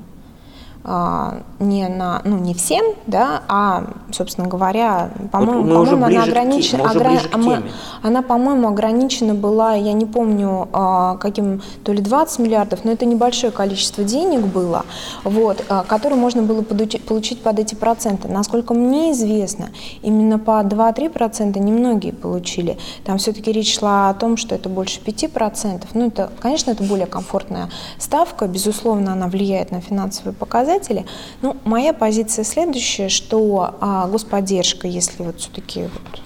[1.60, 7.12] не на, ну не всем, да, а, собственно говоря, по-моему, вот по-моему, она ограничена, огра...
[7.36, 7.64] мы,
[8.02, 13.06] она, по-моему, ограничена была, я не помню, а, каким, то ли 20 миллиардов, но это
[13.06, 14.86] небольшое количество денег было,
[15.26, 18.30] вот, а, которые можно было получить, получить под эти проценты.
[18.30, 19.72] Насколько мне известно,
[20.02, 22.78] именно по 2-3 процента немногие получили.
[23.04, 25.90] Там все-таки речь шла о том, что это больше 5 процентов.
[25.96, 31.06] Ну, это, конечно, это более комфортная ставка, безусловно, она влияет на финансовые показатели, показатели.
[31.42, 36.22] Ну, моя позиция следующая, что а, господдержка, если вот все-таки, вот,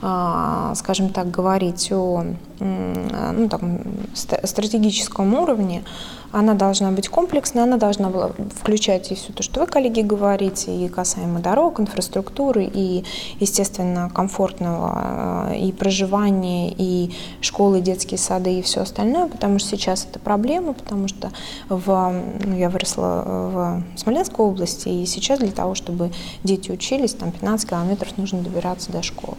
[0.00, 2.24] скажем так, говорить о
[2.60, 3.80] ну, там,
[4.14, 5.82] стратегическом уровне,
[6.30, 10.74] она должна быть комплексной, она должна была включать и все то, что вы, коллеги, говорите,
[10.74, 13.04] и касаемо дорог, инфраструктуры, и,
[13.40, 20.06] естественно, комфортного э, и проживания, и школы, детские сады, и все остальное, потому что сейчас
[20.08, 21.30] это проблема, потому что
[21.68, 26.12] в, ну, я выросла в Смоленской области, и сейчас для того, чтобы
[26.44, 29.38] дети учились, там 15 километров нужно добираться до школы.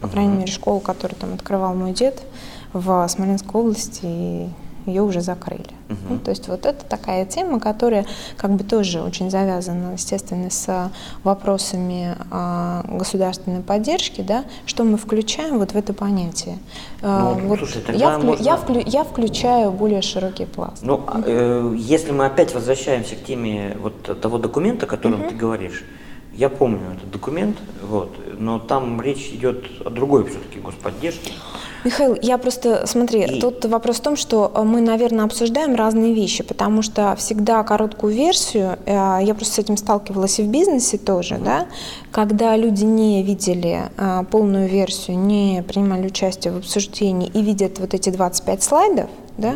[0.00, 2.22] По крайней мере, школу, которую там открывал мой дед
[2.72, 4.50] в Смоленской области,
[4.86, 5.66] ее уже закрыли.
[6.08, 8.06] Ну, то есть вот это такая тема, которая
[8.36, 10.90] как бы тоже очень завязана, естественно, с
[11.24, 16.58] вопросами а, государственной поддержки, да, что мы включаем вот в это понятие.
[17.02, 20.78] А, Ну, вот слушай, я, вклю- можно- я, вклю- я включаю более широкий пласт.
[20.82, 25.34] Ну, а, э, если мы опять возвращаемся к теме вот того документа, о котором ты
[25.34, 25.84] говоришь,
[26.34, 31.32] я помню этот документ, вот, но там речь идет о другой все-таки господдержке.
[31.84, 36.12] Михаил, я просто, смотри, И- тут вопрос в том, что э, мы, наверное, обсуждаем разные
[36.12, 40.98] вещи, потому что всегда короткую версию, э, я просто с этим сталкивалась и в бизнесе
[40.98, 41.66] тоже, да,
[42.10, 47.94] когда люди не видели э, полную версию, не принимали участие в обсуждении и видят вот
[47.94, 49.54] эти 25 слайдов, да,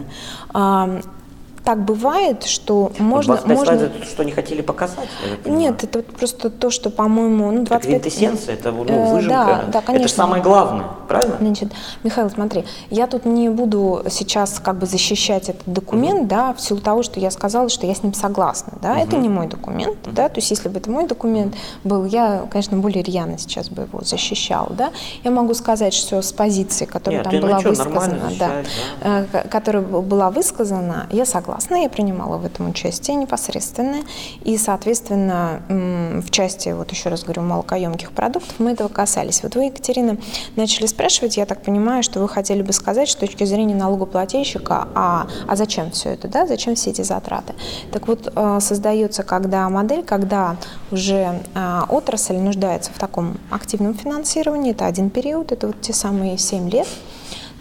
[1.64, 3.34] так бывает, что можно...
[3.36, 3.64] 25 можно...
[3.76, 5.08] слайдов, это что не хотели показать?
[5.44, 8.02] Нет, это просто то, что, по-моему, ну, Это 25...
[8.02, 9.28] квинтэссенция, это ну, Э, выжимка.
[9.36, 10.08] да, да, Это конечно.
[10.08, 11.36] же самое главное, правильно?
[11.38, 11.72] Значит,
[12.02, 16.80] Михаил, смотри, я тут не буду сейчас как бы защищать этот документ, да, в силу
[16.80, 20.28] того, что я сказала, что я с ним согласна, да, это не мой документ, да,
[20.28, 24.00] то есть если бы это мой документ был, я, конечно, более рьяно сейчас бы его
[24.02, 24.90] защищала, да,
[25.22, 28.66] я могу сказать, что с позиции, которая Нет, там ты была нормально высказана, да, защищаешь,
[29.02, 34.02] э, ко- которая была высказана, я согласна, я принимала в этом участие непосредственно,
[34.44, 39.42] и, соответственно, в части, вот еще раз говорю, молокоемких продуктов мы этого касались.
[39.42, 40.16] Вот вы, Екатерина,
[40.56, 45.26] начали спрашивать, я так понимаю, что вы хотели бы сказать, с точки зрения налогоплательщика, а,
[45.46, 47.54] а зачем все это, да, зачем все эти затраты?
[47.92, 50.56] Так вот, э, создается когда модель, когда
[50.90, 56.38] уже э, отрасль нуждается в таком активном финансировании, это один период, это вот те самые
[56.38, 56.88] 7 лет,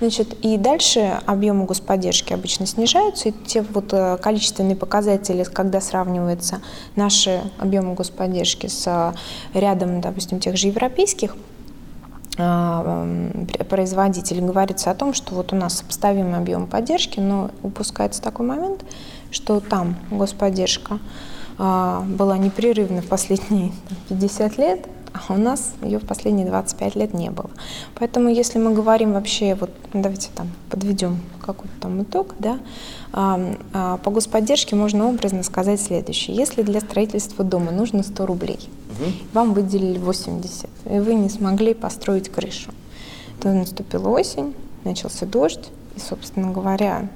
[0.01, 6.59] Значит, и дальше объемы господдержки обычно снижаются, и те вот э, количественные показатели, когда сравниваются
[6.95, 9.13] наши объемы господдержки с э,
[9.53, 11.35] рядом, допустим, тех же европейских,
[12.39, 13.07] а,
[13.69, 18.83] производителей, говорится о том, что вот у нас сопоставимый объем поддержки, но упускается такой момент,
[19.29, 20.97] что там господдержка
[21.59, 23.71] а, была непрерывна в последние
[24.07, 27.50] там, 50 лет, а у нас ее в последние 25 лет не было.
[27.95, 32.60] Поэтому если мы говорим вообще, вот давайте там подведем какой-то там итог, да,
[33.13, 36.36] а, по господдержке можно образно сказать следующее.
[36.36, 38.60] Если для строительства дома нужно 100 рублей,
[39.34, 42.71] вам выделили 80, и вы не смогли построить крышу,
[43.41, 47.10] то наступила осень, начался дождь, и, собственно говоря,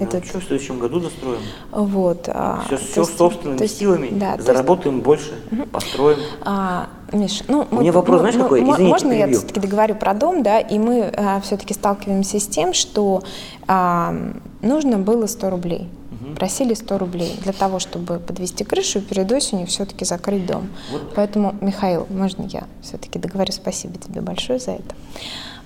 [0.00, 1.40] Ну, что в следующем году достроим?
[1.72, 2.28] вот.
[2.28, 5.32] а, Все, то все есть- собственными то есть, силами, да, то есть, заработаем больше,
[5.72, 6.18] построим.
[6.42, 8.60] а, Миш, ну, У меня вопрос, знаешь, какой?
[8.62, 12.72] мо- Извините, можно я все-таки договорю про дом, да, и мы все-таки сталкиваемся с тем,
[12.72, 13.22] что
[13.66, 14.14] а,
[14.62, 15.88] нужно было 100 рублей.
[16.36, 20.68] Просили 100 рублей для того, чтобы подвести крышу и перед осенью все-таки закрыть дом.
[21.16, 24.94] Поэтому, Михаил, можно я все-таки договорю спасибо тебе большое за это.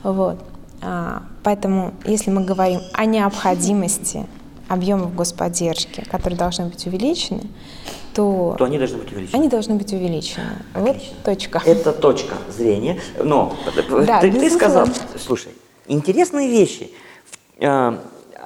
[0.02, 0.38] Вот.
[0.84, 4.26] А, поэтому, если мы говорим о необходимости
[4.68, 7.42] объемов господдержки, которые должны быть увеличены,
[8.14, 9.38] то, То они должны быть увеличены.
[9.38, 10.44] они должны быть увеличены.
[10.74, 11.62] Вот точка.
[11.64, 13.00] Это точка зрения.
[13.22, 13.56] Но
[14.06, 14.86] Да, ты, ты сказал,
[15.18, 15.52] слушай,
[15.86, 16.90] интересные вещи.
[17.60, 17.98] А,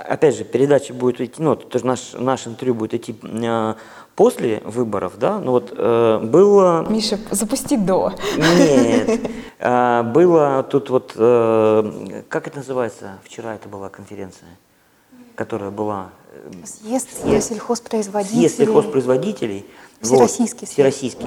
[0.09, 3.77] Опять же, передача будет идти, ну, тоже наш, наш интервью будет идти а,
[4.19, 6.85] после выборов, да, ну вот э, было...
[6.91, 8.13] Миша, запусти до.
[8.37, 14.49] Нет, а, было тут вот, э, как это называется, вчера это была конференция,
[15.37, 16.09] которая была...
[16.33, 17.51] э, Съезд Съезд.
[17.51, 18.49] сельхозпроизводителей.
[18.49, 19.65] съезд сельхозпроизводителей.
[20.01, 20.73] Всероссийский съезд.
[20.73, 21.27] Всероссийский.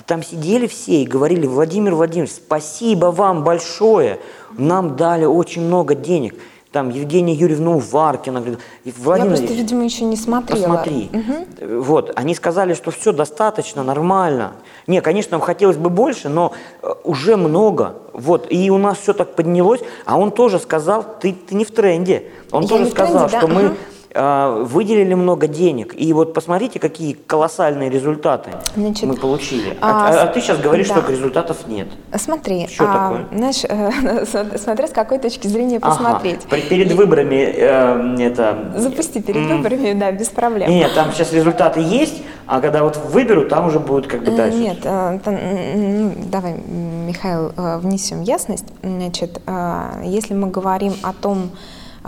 [0.00, 4.18] И там сидели все и говорили, Владимир Владимирович, спасибо вам большое,
[4.58, 6.34] нам дали очень много денег.
[6.76, 10.60] Там Евгения Юрьевна Уваркина, говорит, «И, Я Владимир просто, видимо, еще не смотрела.
[10.60, 11.10] Посмотри.
[11.58, 14.52] Вот, они сказали, что все достаточно, нормально.
[14.86, 17.94] Не, конечно, хотелось бы больше, но э, уже много.
[18.12, 19.80] Вот, и у нас все так поднялось.
[20.04, 22.24] А он тоже сказал, ты, ты не в тренде.
[22.52, 23.76] Он Я тоже сказал, тренде, что да, мы ага.
[24.16, 25.94] Э, выделили много денег.
[25.96, 29.76] И вот посмотрите, какие колоссальные результаты Значит, мы получили.
[29.80, 30.96] А, а, а- а ты сейчас говоришь, да.
[31.02, 31.88] что результатов нет.
[32.16, 33.38] Смотри, Что а, такое?
[33.38, 36.40] знаешь, э, смотря с какой точки зрения посмотреть.
[36.48, 38.72] Ага, пер- перед выборами э, это...
[38.76, 39.56] Запусти перед М.
[39.58, 40.70] выборами, да, без проблем.
[40.70, 44.36] Нет, там сейчас результаты есть, а когда вот выберут, там уже будет как бы Э,
[44.36, 44.58] дальше.
[44.58, 45.36] Нет, э, там,
[45.74, 48.64] ну, давай, Михаил, э, внесем ясность.
[48.82, 51.50] Значит, э, если мы говорим о том,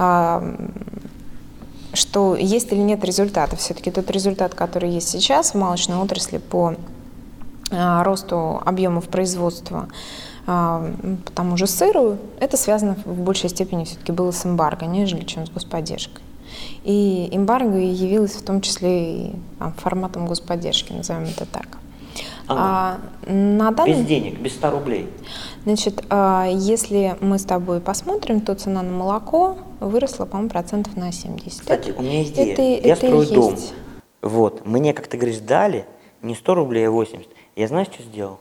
[0.01, 0.43] а,
[1.99, 6.75] что есть или нет результата, все-таки тот результат, который есть сейчас в молочной отрасли по
[7.71, 9.89] а, росту объемов производства
[10.47, 10.91] а,
[11.25, 15.47] по тому же сыру, это связано в большей степени все-таки было с эмбарго, нежели чем
[15.47, 16.23] с господдержкой.
[16.85, 21.79] И эмбарго явилось в том числе и там, форматом господдержки, назовем это так.
[22.49, 25.09] А, на данный Без денег, без 100 рублей.
[25.65, 31.13] Значит, а, если мы с тобой посмотрим, то цена на молоко выросла, по-моему, процентов на
[31.13, 31.61] 70.
[31.61, 32.53] Кстати, у меня есть идея.
[32.53, 33.55] Это, я это строю и дом.
[33.55, 33.75] есть.
[34.23, 34.67] Вот.
[34.67, 35.85] Мне, как ты говоришь, дали
[36.23, 37.29] не 100 рублей, а 80.
[37.57, 38.39] Я знаешь, что сделал?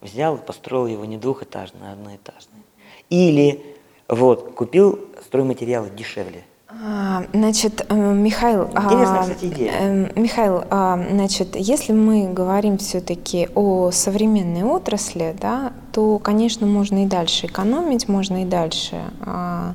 [0.00, 2.62] Взял и построил его не двухэтажный, а одноэтажный.
[3.10, 3.64] Или
[4.08, 6.44] вот, купил стройматериалы дешевле.
[6.70, 9.72] А, Значит, э, Михаил, а, кстати, идея.
[9.74, 17.04] э, Михаил, а, значит, если мы говорим все-таки о современной отрасли, да, то, конечно, можно
[17.04, 19.74] и дальше экономить, можно и дальше а,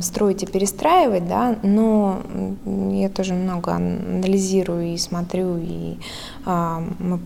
[0.00, 2.20] строить и перестраивать, да, но
[2.90, 5.98] я тоже много анализирую и смотрю, и
[6.44, 7.20] а, мы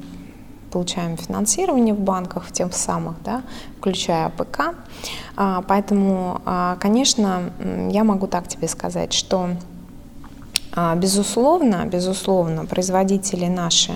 [0.72, 3.42] получаем финансирование в банках, в тех самых, да,
[3.78, 4.74] включая АПК.
[5.36, 7.52] А, Поэтому, а, конечно,
[7.90, 9.50] я могу так тебе сказать, что
[10.74, 13.92] а, безусловно, безусловно, производители наши,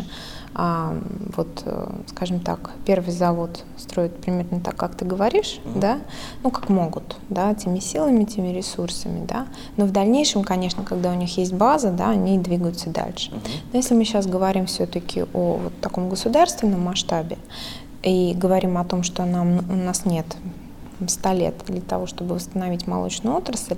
[0.59, 0.97] а,
[1.37, 5.99] вот, э, скажем так, первый завод строят примерно так, как ты говоришь, да,
[6.43, 11.15] ну, как могут, да, теми силами, теми ресурсами, да, но в дальнейшем, конечно, когда у
[11.15, 13.33] них есть база, да, они двигаются дальше.
[13.71, 17.37] Но если мы сейчас говорим все-таки о вот таком государственном масштабе
[18.03, 20.39] и говорим о том, что нам, у нас нет
[21.07, 23.77] 100 лет для того, чтобы восстановить молочную отрасль,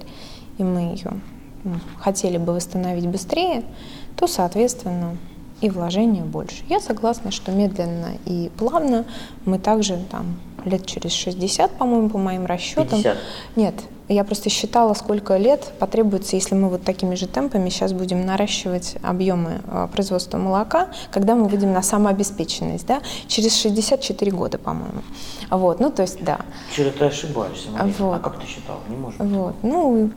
[0.59, 1.11] и мы ее
[1.99, 3.65] хотели бы восстановить быстрее,
[4.15, 5.17] то, соответственно,
[5.61, 6.65] и вложения больше.
[6.69, 9.05] Я согласна, что медленно и плавно
[9.45, 12.99] мы также там лет через 60, по-моему, по моим расчетам.
[12.99, 13.19] 50.
[13.57, 13.75] Нет,
[14.09, 18.97] я просто считала, сколько лет потребуется, если мы вот такими же темпами сейчас будем наращивать
[19.03, 25.03] объемы э, производства молока, когда мы выйдем на самообеспеченность, да, через 64 года, по-моему.
[25.51, 26.41] Вот, ну то есть, да.
[26.73, 27.95] Что-то ты ошибаешься, Мария.
[27.99, 28.23] А Вот.
[28.23, 28.79] как ты считал?
[28.89, 29.21] Не может.
[29.21, 30.11] Вот, ну,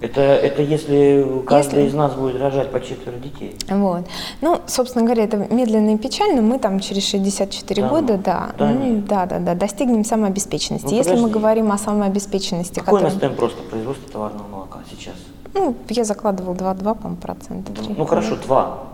[0.00, 3.56] Это, это если каждый Если- из нас будет рожать по четверо детей.
[3.68, 4.04] Вот.
[4.42, 6.42] Ну, собственно говоря, это медленно и печально.
[6.42, 8.68] Мы там через 64 Да, года, да, да.
[8.70, 10.86] ну, да, да, да, достигнем самообеспеченности.
[10.90, 15.14] Ну, Если мы говорим о самообеспеченности, Какой у нас темп просто производства товарного молока сейчас?
[15.54, 17.72] ну, я закладывал 2,2, по-моему, процента.
[17.74, 17.94] Ну, три.
[17.96, 18.84] ну хорошо, два.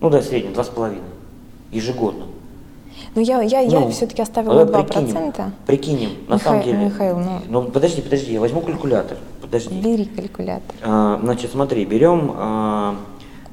[0.00, 1.00] Ну да, средний, два с половиной.
[1.70, 2.26] Ежегодно.
[3.14, 5.12] Но я, я, я Ну, все-таки оставила давай 2 прикинем.
[5.12, 5.52] процента.
[5.66, 6.78] Прикинем, на Миха- самом деле.
[6.86, 9.18] Михаил, ну- подожди, подожди, я возьму калькулятор.
[9.40, 9.74] Подожди.
[9.80, 10.74] Бери калькулятор.
[10.82, 12.96] А, значит, смотри, берем а,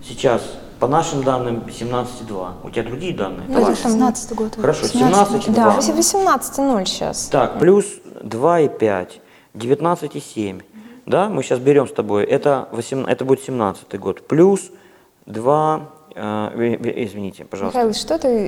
[0.07, 0.41] сейчас
[0.79, 2.53] по нашим данным 17,2.
[2.63, 3.43] У тебя другие данные?
[3.49, 3.83] Ну, Это это ваши?
[3.83, 4.55] там- 16 год.
[4.55, 5.81] Хорошо, 17 17 Да, Два.
[5.81, 7.25] 18,0 сейчас.
[7.25, 7.85] Так, плюс
[8.23, 9.19] 2,5,
[9.53, 10.61] 19,7.
[11.05, 14.71] Да, мы сейчас берем с тобой, это, 18, это будет 17 год, плюс
[15.25, 18.47] 2, э, э, э, извините, пожалуйста, Михаил, что ты...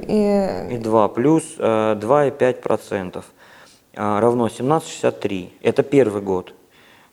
[0.71, 3.23] и 2, плюс э, 2,5%
[3.93, 5.49] э, равно 17,63.
[5.61, 6.53] Это первый год.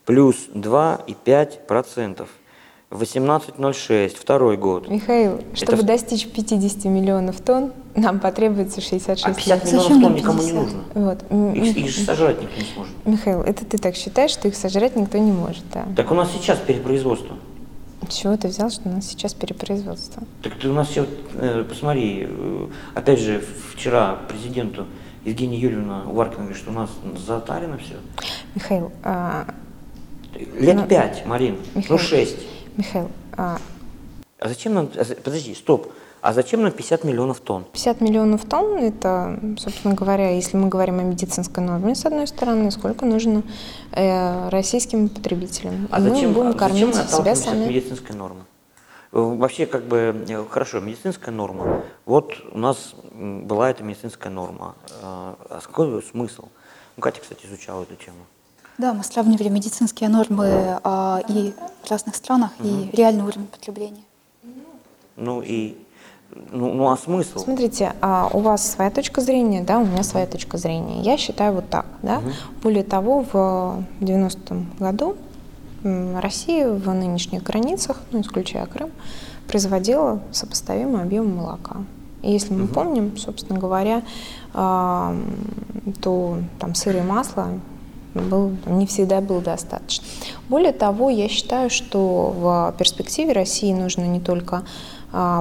[0.05, 2.27] Плюс 2,5%.
[2.91, 4.17] 18,06.
[4.19, 4.89] Второй год.
[4.89, 9.73] Михаил, чтобы в- достичь 50 миллионов тонн, нам потребуется 66 А 50 лет.
[9.73, 10.55] миллионов тонн никому не 50?
[10.65, 10.85] нужно.
[10.95, 11.23] Вот.
[11.57, 12.93] Их, их же сожрать никто не сможет.
[13.05, 15.85] Михаил, это ты так считаешь, что их сожрать никто не может, да?
[15.97, 17.37] Так у нас сейчас перепроизводство.
[18.09, 20.23] Чего ты взял, что у нас сейчас перепроизводство?
[20.43, 23.43] Так ты у нас все, э, посмотри, э, опять же,
[23.75, 24.87] вчера президенту
[25.25, 26.91] Евгения Юрьевна Уваркина говорит, что у нас
[27.27, 27.97] затарено все.
[28.55, 29.47] Михаил, а,
[30.35, 31.85] Лет Ну, пять, Марин, Михаил.
[31.91, 32.39] ну шесть.
[32.77, 33.59] Михаил, а,
[34.41, 37.65] А зачем нам, а подожди, стоп, а зачем нам 50 миллионов тонн?
[37.73, 42.71] 50 миллионов тонн, это, собственно говоря, если мы говорим о медицинской норме, с одной стороны,
[42.71, 43.43] сколько нужно
[43.93, 45.89] э, российским потребителям.
[45.91, 47.69] А И зачем, мы будем а зачем кормить мы себя отталкиваемся от сами.
[47.69, 48.41] медицинской нормы?
[49.13, 51.83] Э, Вообще, как бы, э, хорошо, медицинская норма.
[52.05, 54.75] Вот у нас была эта медицинская норма.
[55.03, 56.45] Э, А какой смысл?
[56.97, 58.19] Ну, Катя, кстати, изучала эту тему.
[58.77, 61.53] Да, мы сравнивали медицинские нормы а, и
[61.83, 64.03] в разных странах, и реальный уровень потребления.
[65.17, 65.77] Ну и,
[66.35, 67.39] ну, ну а смысл?
[67.39, 71.01] Смотрите, а у вас своя точка зрения, да, у меня своя точка зрения.
[71.01, 72.23] Я считаю вот так, да.
[72.63, 75.17] Более того, в 90-м году
[75.83, 78.91] Россия в нынешних границах, ну, исключая Крым,
[79.47, 81.77] производила сопоставимый объем молока.
[82.23, 84.03] И если мы помним, собственно говоря,
[84.53, 85.17] а,
[86.03, 87.49] то там сыр и масло
[88.15, 90.05] был, не всегда был достаточно.
[90.49, 94.65] Более того, я считаю, что в перспективе России нужно не только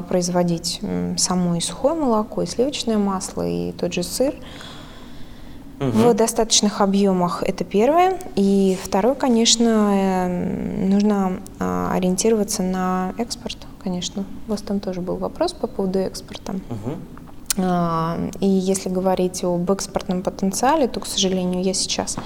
[0.07, 4.33] производить м, само и сухое молоко, и сливочное масло, и тот же сыр
[5.79, 7.43] в достаточных объемах.
[7.45, 8.17] Это первое.
[8.35, 14.23] И второе, конечно, э, нужно а, ориентироваться на экспорт, конечно.
[14.47, 16.53] У вас там тоже был вопрос по поводу экспорта.
[16.53, 16.95] Мгм.
[17.57, 22.17] А, И если говорить об экспортном потенциале, то, к сожалению, я сейчас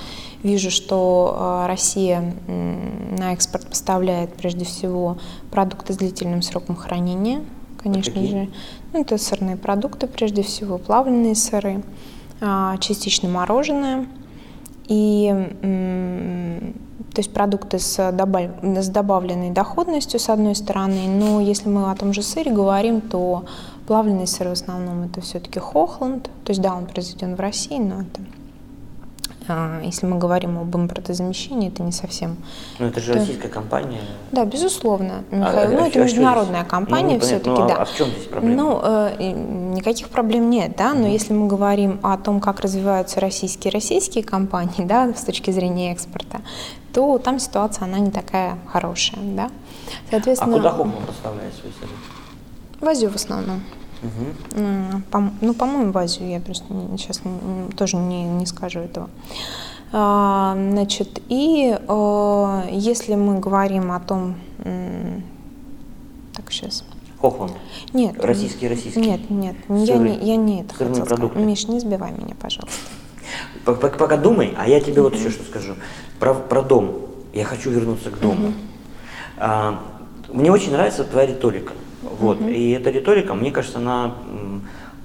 [0.43, 5.17] вижу, что а, Россия на экспорт поставляет прежде всего
[5.51, 7.41] продукты с длительным сроком хранения,
[7.81, 8.31] конечно какие?
[8.31, 8.49] же.
[8.93, 11.83] Ну, это сырные продукты, прежде всего, плавленые сыры,
[12.41, 14.07] а, частично мороженое.
[14.87, 15.31] И
[17.13, 18.51] то есть продукты с, добав...
[18.61, 23.43] с добавленной доходностью, с одной стороны, но если мы о том же сыре говорим, то
[23.87, 28.01] плавленый сыр в основном это все-таки Хохланд, то есть да, он произведен в России, но
[28.01, 28.21] это
[29.47, 32.37] а, если мы говорим об импортозамещении, это не совсем.
[32.79, 34.01] Но это же российская компания.
[34.31, 35.69] Да, безусловно, а, Михаил.
[35.69, 37.75] А, ну, это а международная компания ну, все-таки, ну, да.
[37.75, 38.55] А в чем здесь проблема?
[38.55, 39.31] Ну, э,
[39.75, 44.23] никаких проблем нет, да, но mm если мы говорим о том, как развиваются российские российские
[44.23, 46.41] компании, да, с точки зрения экспорта,
[46.93, 49.49] то там ситуация, она не такая хорошая, да.
[50.09, 51.91] Соответственно, а куда Хопман поставляет свои сыры?
[52.81, 53.61] В Азию в основном.
[54.01, 55.01] Угу.
[55.11, 56.65] По, ну, по-моему, в Азию я просто
[56.97, 57.21] сейчас
[57.77, 59.09] тоже не, не скажу этого.
[59.93, 64.35] А, значит, и а, если мы говорим о том,
[66.33, 66.83] так сейчас.
[67.19, 67.53] Хохланд.
[67.93, 68.15] Нет.
[68.23, 68.99] Российский, российский.
[68.99, 71.37] Нет, нет, я не, я не это хотела продукты.
[71.37, 71.47] сказать.
[71.47, 72.79] Миш, не сбивай меня, пожалуйста.
[73.65, 75.75] Пока, пока думай, а я тебе вот еще что скажу.
[76.19, 76.95] Про, про дом.
[77.31, 78.47] Я хочу вернуться к дому.
[78.47, 78.53] Угу.
[79.37, 79.83] А,
[80.33, 81.73] мне очень нравится твоя риторика.
[82.01, 82.39] Вот.
[82.39, 82.49] Угу.
[82.49, 84.15] И эта риторика, мне кажется, она,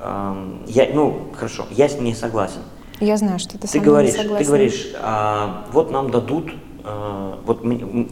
[0.00, 0.34] э,
[0.66, 2.60] я, ну, хорошо, я с ней согласен.
[3.00, 4.44] Я знаю, что ты, ты говоришь, не согласен.
[4.44, 6.50] Ты говоришь, а, вот нам дадут,
[6.82, 7.62] а, вот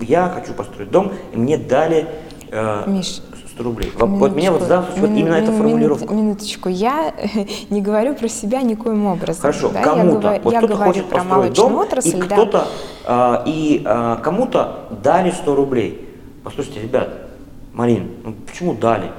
[0.03, 2.07] я хочу построить дом, и мне дали
[2.53, 3.23] а, Миш,
[3.55, 3.87] 100 рублей.
[3.87, 4.17] Минуточку.
[4.17, 6.13] Вот меня вот задал вот именно эта формулировка.
[6.13, 7.15] Минуточку, я
[7.71, 9.41] не говорю про себя никоим образом.
[9.41, 9.83] Хорошо, да?
[9.83, 12.27] кому-то, я, вот я кто-то хочет про построить дом, отрасль, и да.
[12.27, 12.69] кто-то,
[13.07, 16.09] а, и а, кому-то дали 100 рублей.
[16.43, 17.09] Послушайте, ребят,
[17.75, 19.11] Марин, ну почему дали?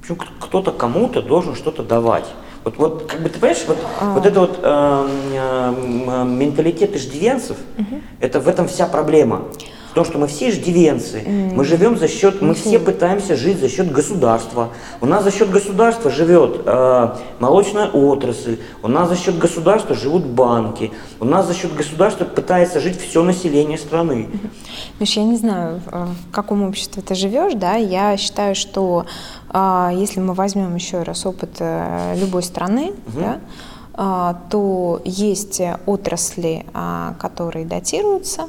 [0.00, 2.26] Почему кто-то кому-то должен что-то давать?
[2.62, 4.14] Вот, вот, как бы ты понимаешь, вот, а.
[4.14, 8.00] вот это вот э, э, менталитет иждивенцев, угу.
[8.20, 9.42] это в этом вся проблема.
[9.94, 11.54] Потому что мы все иждивенцы, mm.
[11.54, 14.70] мы живем за счет, мы все пытаемся жить за счет государства.
[15.00, 20.26] У нас за счет государства живет э, молочная отрасль, у нас за счет государства живут
[20.26, 20.90] банки,
[21.20, 24.28] у нас за счет государства пытается жить все население страны.
[24.98, 29.06] Миш, я не знаю, в каком обществе ты живешь, да, я считаю, что
[29.52, 33.20] э, если мы возьмем еще раз опыт э, любой страны, угу.
[33.20, 33.38] да,
[33.96, 38.48] э, то есть отрасли, э, которые датируются,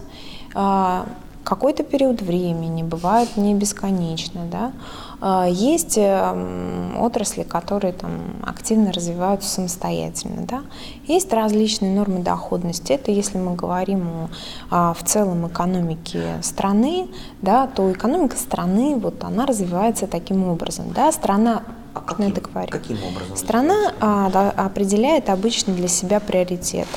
[1.46, 4.74] какой-то период времени, бывает не бесконечно, да.
[5.22, 10.64] А, есть эм, отрасли, которые там активно развиваются самостоятельно, да.
[11.08, 12.94] Есть различные нормы доходности.
[12.94, 14.30] Это если мы говорим о,
[14.72, 17.08] а, в целом экономике страны,
[17.42, 21.12] да, то экономика страны, вот она развивается таким образом, да.
[21.12, 21.62] Страна
[21.94, 22.72] а каким, это говорю.
[22.72, 23.38] каким образом?
[23.38, 26.90] Страна а, да, определяет обычно для себя приоритеты.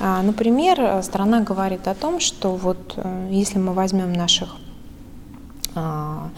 [0.00, 4.56] А, например, страна говорит о том, что вот э, если мы возьмем наших
[5.74, 6.28] а,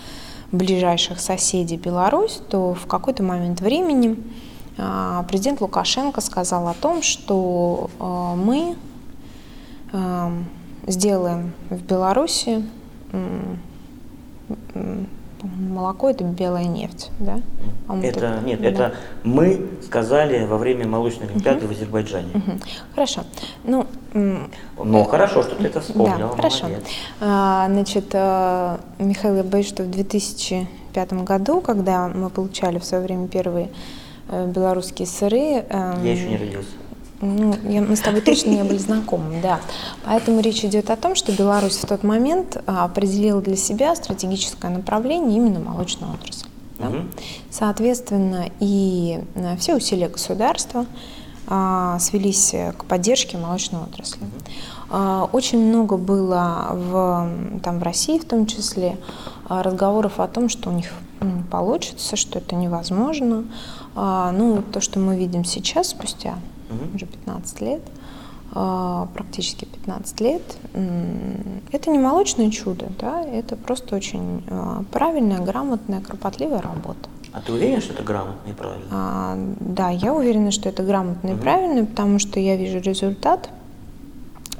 [0.51, 4.17] ближайших соседей Беларусь, то в какой-то момент времени
[4.79, 7.91] а, президент Лукашенко сказал о том, что
[8.37, 8.77] мы
[10.87, 12.65] сделаем в Беларуси
[15.43, 17.41] молоко это белая нефть, да?
[18.03, 18.69] Это так, нет, да.
[18.69, 21.69] это мы сказали во время молочной олимпиады угу.
[21.69, 22.31] в Азербайджане.
[22.35, 22.59] Угу.
[22.95, 23.23] Хорошо.
[23.65, 26.29] Ну, ну хорошо, что ты это вспомнил.
[26.29, 26.67] Да, хорошо.
[27.21, 33.03] А, значит, а, Михаил, я боюсь, что в 2005 году, когда мы получали в свое
[33.03, 33.71] время первые
[34.29, 35.65] э, белорусские сыры.
[35.69, 36.71] Эм, я еще не родился.
[37.21, 39.61] Ну, я, мы с тобой точно не были знакомы, да.
[40.05, 44.71] Поэтому речь идет о том, что Беларусь в тот момент а, определила для себя стратегическое
[44.71, 46.47] направление именно молочную отрасль.
[46.79, 46.89] Да?
[46.89, 46.97] Угу.
[47.51, 50.87] Соответственно, и а, все усилия государства
[51.47, 54.23] а, свелись к поддержке молочной отрасли.
[54.23, 54.31] Угу.
[54.91, 58.97] А, очень много было в, там, в России в том числе
[59.47, 60.91] разговоров о том, что у них
[61.21, 63.45] не получится, что это невозможно.
[63.95, 66.39] А, ну, то, что мы видим сейчас, спустя
[66.71, 66.95] угу.
[66.95, 67.83] уже 15 лет,
[68.53, 70.43] а, практически 15 лет,
[71.73, 77.09] это не молочное чудо, да, это просто очень а, правильная, грамотная, кропотливая работа.
[77.33, 78.87] А ты уверена, что это грамотно и правильно?
[78.91, 81.39] А, да, я уверена, что это грамотно угу.
[81.39, 83.51] и правильно, потому что я вижу результат,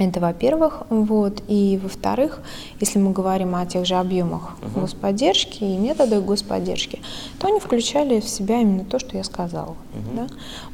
[0.09, 0.83] это во-первых.
[0.89, 1.43] Вот.
[1.49, 2.41] И во-вторых,
[2.81, 4.81] если мы говорим о тех же объемах uh-huh.
[4.81, 7.01] господдержки и методах господдержки,
[7.39, 9.77] то они включали в себя именно то, что я сказала.
[9.95, 10.17] Uh-huh.
[10.17, 10.27] Да?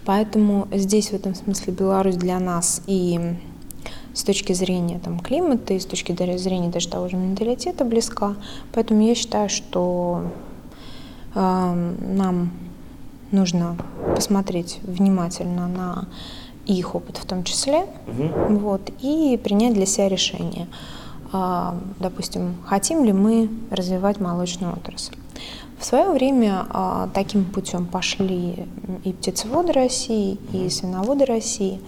[0.05, 3.37] Поэтому здесь в этом смысле Беларусь для нас и
[4.15, 8.37] с точки зрения там, климата, и с точки зрения даже того же менталитета близка.
[8.73, 10.23] Поэтому я считаю, что
[11.35, 12.51] э, нам
[13.31, 13.77] нужно
[14.15, 16.09] посмотреть внимательно на
[16.75, 18.59] их опыт в том числе, угу.
[18.59, 20.67] вот, и принять для себя решение.
[21.33, 25.17] А, допустим, хотим ли мы развивать молочную отрасль.
[25.79, 28.67] В свое время а, таким путем пошли
[29.05, 31.81] и птицеводы России, и свиноводы России.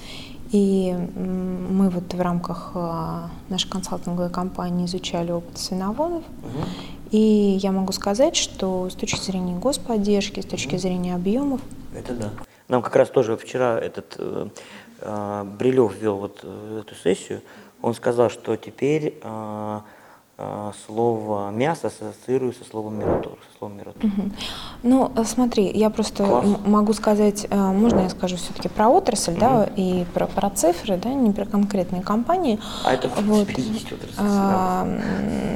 [0.51, 6.23] И мы вот в рамках а, нашей консалтинговой компании изучали опыт свиноводов.
[6.43, 6.65] Угу.
[7.11, 11.61] И я могу сказать, что с точки зрения господдержки, с точки зрения объемов...
[11.95, 12.31] Это да.
[12.69, 14.49] Нам как раз тоже вчера этот э,
[15.01, 17.41] э, Брилев вел вот э, эту сессию.
[17.81, 19.81] Он сказал, что теперь э,
[20.87, 24.05] слово мясо ассоциирую со словом мираторг, со словом мираторг.
[24.05, 24.31] Угу.
[24.85, 26.47] Ну, э, смотри, я просто Класс.
[26.65, 29.41] могу сказать, э, можно я скажу все-таки про отрасль, угу.
[29.41, 32.61] да, и про, про цифры, да, не про конкретные компании.
[32.85, 33.49] А это вот.
[34.17, 34.85] А,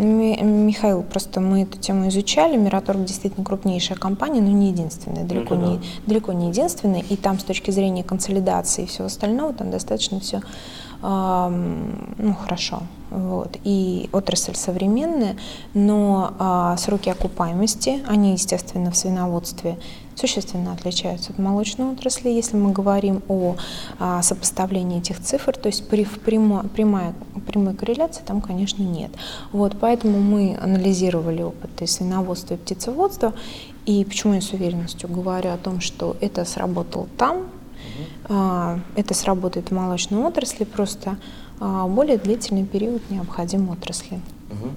[0.01, 5.73] Михаил, просто мы эту тему изучали, Мираторг действительно крупнейшая компания, но не единственная, далеко, ну,
[5.73, 5.83] не, да.
[6.07, 10.43] далеко не единственная, и там с точки зрения консолидации и всего остального, там достаточно все
[11.03, 12.83] ну, хорошо.
[13.13, 13.59] Вот.
[13.65, 15.37] И отрасль современная,
[15.75, 19.79] но а, сроки окупаемости, они, естественно, в свиноводстве
[20.15, 23.57] существенно отличаются от молочной отрасли, если мы говорим о
[23.99, 27.15] а, сопоставлении этих цифр, то есть при, прямо, прямая,
[27.47, 29.11] прямой корреляции там, конечно, нет.
[29.53, 33.35] Вот, поэтому мы анализировали опыты свиноводства и птицеводства,
[33.85, 37.49] и почему я с уверенностью говорю о том, что это сработало там,
[38.29, 41.17] это сработает в молочной отрасли, просто
[41.61, 44.21] а, более длительный период необходим отрасли.
[44.51, 44.71] Угу.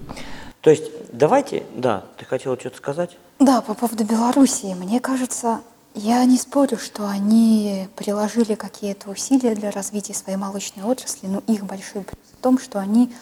[0.62, 3.18] То есть давайте, да, ты хотела что-то сказать?
[3.40, 4.74] Да, по поводу Белоруссии.
[4.74, 5.62] Мне кажется,
[5.96, 11.66] я не спорю, что они приложили какие-то усилия для развития своей молочной отрасли, но их
[11.66, 13.14] большой плюс в том, что они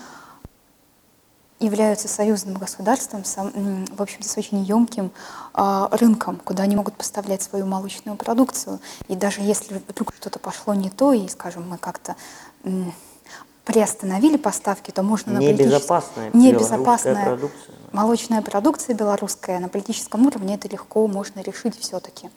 [1.64, 5.12] являются союзным государством, в общем-то, с очень емким
[5.54, 8.80] а, рынком, куда они могут поставлять свою молочную продукцию.
[9.08, 12.16] И даже если вдруг что-то пошло не то, и, скажем, мы как-то
[13.66, 17.76] приостановили поставки, то можно на небезопасная, небезопасная продукция.
[17.94, 22.30] молочная продукция белорусская на политическом уровне это легко можно решить все-таки.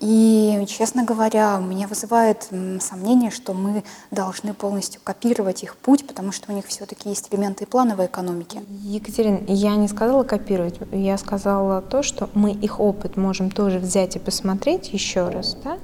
[0.00, 2.48] И, честно говоря, меня вызывает
[2.80, 7.64] сомнение, что мы должны полностью копировать их путь, потому что у них все-таки есть элементы
[7.64, 8.60] плановой экономики.
[8.82, 14.16] Екатерина, я не сказала копировать, я сказала то, что мы их опыт можем тоже взять
[14.16, 15.78] и посмотреть еще раз, да?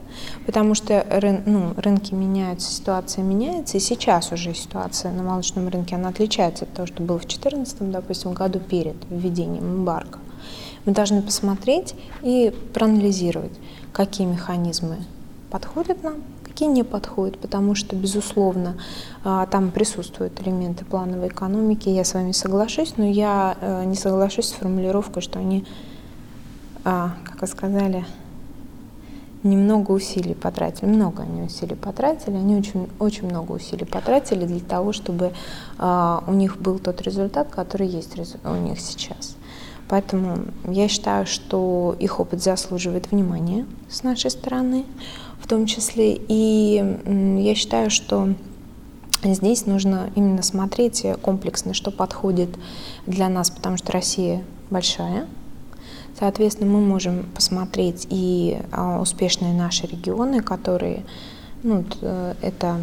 [0.45, 5.95] потому что рын, ну, рынки меняются, ситуация меняется, и сейчас уже ситуация на молочном рынке,
[5.95, 10.19] она отличается от того, что было в 2014, допустим, году перед введением эмбарго.
[10.85, 13.53] Мы должны посмотреть и проанализировать
[13.93, 14.97] какие механизмы
[15.51, 18.76] подходят нам, какие не подходят, потому что, безусловно,
[19.24, 24.49] а, там присутствуют элементы плановой экономики, я с вами соглашусь, но я э, не соглашусь
[24.49, 25.64] с формулировкой, что они,
[26.84, 28.05] а, как вы сказали,
[29.43, 34.93] немного усилий потратили, много они усилий потратили, они очень, очень много усилий потратили для того,
[34.93, 35.32] чтобы
[35.78, 39.36] а, у них был тот результат, который есть у них сейчас.
[39.91, 44.84] Поэтому я считаю, что их опыт заслуживает внимания с нашей стороны,
[45.41, 46.16] в том числе.
[46.28, 48.28] И я считаю, что
[49.24, 52.51] здесь нужно именно смотреть комплексно, что подходит
[53.09, 55.26] для нас, потому что Россия большая.
[56.16, 61.05] Соответственно, мы можем посмотреть и а, успешные наши регионы, которые,
[61.64, 62.76] ну, э, это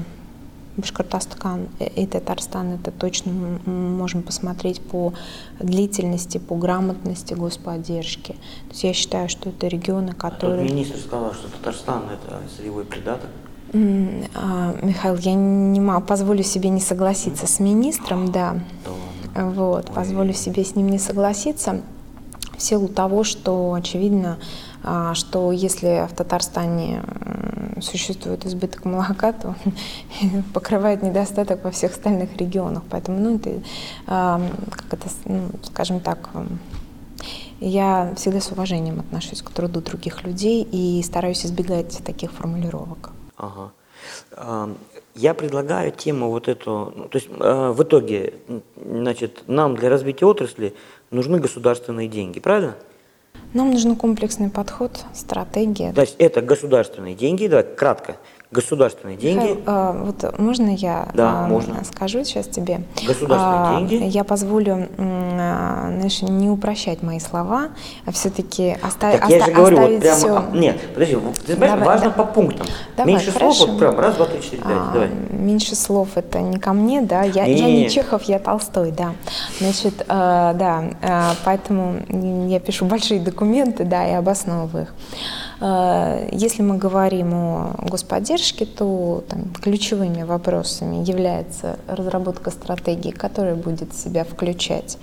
[0.77, 5.13] Башкортостан и Татарстан, это точно мы можем посмотреть по
[5.59, 8.33] длительности, по грамотности господдержки.
[8.33, 10.61] То есть я считаю, что это регионы, которые...
[10.61, 13.29] А министр сказал, что Татарстан– это сырьевой придаток.
[13.73, 18.59] А, Михаил, я не могу, позволю себе не согласиться с министром, да.
[19.35, 19.95] да вот, Ой.
[19.95, 21.81] позволю себе с ним не согласиться
[22.57, 24.37] в силу того, что очевидно,
[24.83, 27.03] а, что если в Татарстане
[27.81, 29.55] существует избыток молока, то
[30.53, 32.83] покрывает недостаток во всех остальных регионах.
[32.89, 33.61] Поэтому, ну, это,
[34.05, 36.29] как это, ну, скажем так,
[37.59, 43.11] я всегда с уважением отношусь к труду других людей и стараюсь избегать таких формулировок.
[43.37, 43.71] Ага.
[45.15, 48.35] Я предлагаю тему вот эту, ну, то есть а, в итоге,
[48.75, 50.75] значит, нам для развития отрасли
[51.09, 52.75] нужны государственные деньги, правильно?
[53.53, 55.93] Нам нужен комплексный подход, стратегия.
[55.93, 58.17] То есть это государственные деньги, давай кратко,
[58.51, 59.61] государственные деньги.
[59.65, 61.83] А, вот можно я да, а, можно.
[61.83, 62.81] скажу сейчас тебе?
[63.05, 64.03] Государственные а, деньги.
[64.05, 67.69] Я позволю, а, знаешь, не упрощать мои слова,
[68.05, 69.19] а все-таки оставить.
[69.19, 70.17] Так я же говорю, вот прямо.
[70.17, 70.43] Все...
[70.53, 72.11] Нет, подожди, ты знаешь, давай, важно да.
[72.11, 72.67] по пунктам.
[72.95, 73.53] Давай, меньше хорошо.
[73.53, 74.71] слов, вот прям раз, два, три, четыре, пять.
[74.71, 75.09] А, давай.
[75.09, 77.23] Меньше слов это не ко мне, да.
[77.23, 79.13] Я не, я не Чехов, я Толстой, да.
[79.59, 81.99] Значит, э, да, э, поэтому
[82.47, 84.93] я пишу большие документы, да, и обосновываю их.
[85.59, 93.93] Э, если мы говорим о господдержке, то там, ключевыми вопросами является разработка стратегии, которая будет
[93.93, 94.97] в себя включать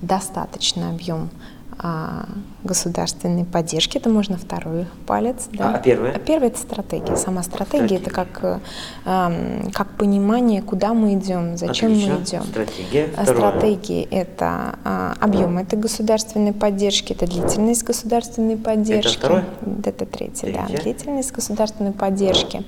[0.00, 1.30] достаточный объем
[1.78, 2.26] а,
[2.64, 5.48] государственной поддержки, это можно второй палец.
[5.52, 5.70] Да.
[5.70, 6.12] А, а первое?
[6.12, 7.16] А первое это стратегия.
[7.16, 8.02] Сама стратегия, стратегия.
[8.02, 8.60] это как,
[9.04, 12.14] э, как понимание, куда мы идем, зачем Отлично.
[12.14, 12.42] мы идем.
[12.44, 13.08] Стратегия.
[13.16, 13.50] А Второе.
[13.50, 19.16] Стратегия это э, объем этой государственной поддержки, это длительность государственной поддержки.
[19.16, 19.44] Это второе?
[19.84, 20.66] Это третье, да.
[20.66, 22.64] Длительность государственной поддержки.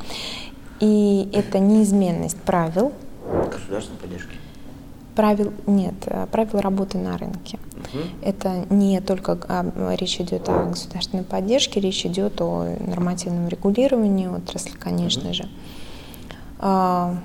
[0.81, 2.93] И это неизменность правил.
[3.51, 4.35] Государственной поддержки
[5.15, 7.59] правил нет, э, правил работы на рынке.
[7.93, 8.03] Угу.
[8.23, 14.77] Это не только а, речь идет о государственной поддержке, речь идет о нормативном регулировании отрасли,
[14.77, 15.35] конечно угу.
[15.35, 15.49] же.
[16.59, 17.17] А,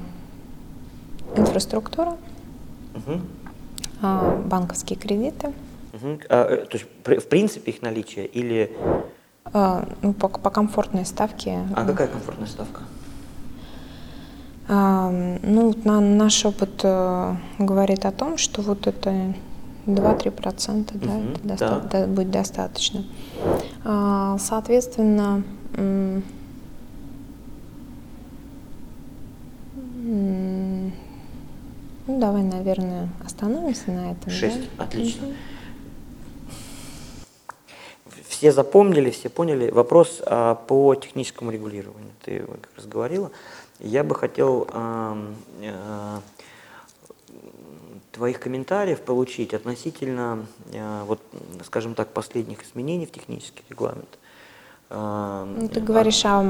[1.36, 2.18] инфраструктура,
[2.96, 3.22] угу.
[4.02, 5.54] а, банковские кредиты.
[5.94, 6.20] Угу.
[6.30, 8.76] А, то есть в принципе их наличие или
[9.46, 11.60] а, ну, по, по комфортной ставке.
[11.76, 12.82] А какая комфортная ставка?
[14.68, 19.34] Ну, на, наш опыт э, говорит о том, что вот это
[19.96, 22.08] 2-3%, да, угу, это доста- да.
[22.08, 23.04] будет достаточно.
[23.84, 25.44] А, соответственно,
[25.76, 26.22] ну,
[32.08, 34.32] давай, наверное, остановимся на этом.
[34.32, 34.84] Шесть, да?
[34.84, 35.28] отлично.
[35.28, 35.34] Угу.
[38.28, 39.70] Все запомнили, все поняли.
[39.70, 42.12] Вопрос а, по техническому регулированию.
[42.24, 43.32] Ты как раз говорила.
[43.80, 46.20] Я бы хотел э, э,
[48.20, 51.22] твоих комментариев получить относительно, э, вот,
[51.64, 54.20] скажем так, последних изменений в технический регламент.
[54.90, 56.44] Э, ну, ты говоришь о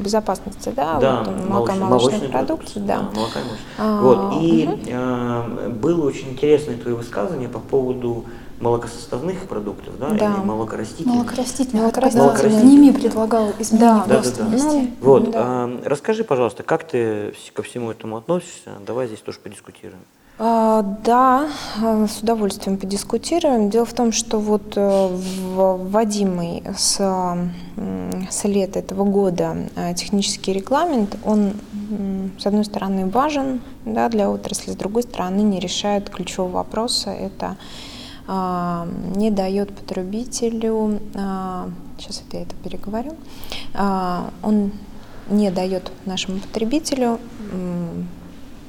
[0.00, 1.00] безопасности, да?
[1.00, 2.98] Да, вот, молоко-молочной продукции, да.
[2.98, 3.40] да молока
[3.78, 4.80] а, вот, и угу.
[4.86, 8.24] э, было очень интересное твое высказывание по поводу
[8.60, 10.14] молокосоставных продуктов, да, да.
[10.14, 11.16] или молокорастительных.
[11.16, 11.82] Молокорастительных.
[11.82, 12.62] Молокорастительных.
[12.62, 14.04] Ними предлагал изменить да.
[14.06, 14.44] Да, да, да.
[14.44, 15.42] Ну, вот, да.
[15.44, 18.70] А, расскажи, пожалуйста, как ты ко всему этому относишься?
[18.86, 20.02] Давай здесь тоже подискутируем.
[20.40, 21.48] А, да,
[21.82, 23.70] а, с удовольствием подискутируем.
[23.70, 26.96] Дело в том, что вот э, вводимый с,
[28.30, 31.54] с лета этого года э, технический регламент, он,
[32.38, 37.10] с одной стороны, важен да, для отрасли, с другой стороны, не решает ключевого вопроса.
[37.10, 37.56] Это
[38.28, 38.86] а,
[39.16, 41.00] не дает потребителю,
[41.98, 43.16] сейчас это я это переговорю,
[44.42, 44.72] он
[45.30, 47.18] не дает нашему потребителю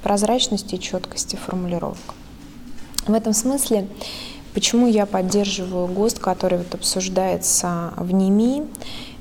[0.01, 1.97] прозрачности и четкости формулировок.
[3.07, 3.87] В этом смысле,
[4.53, 8.67] почему я поддерживаю ГОСТ, который вот обсуждается в НИМИ,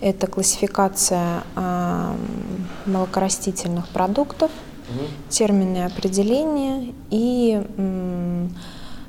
[0.01, 2.16] это классификация э,
[2.87, 4.51] молокорастительных продуктов,
[4.89, 5.05] угу.
[5.29, 8.49] термины определения и э,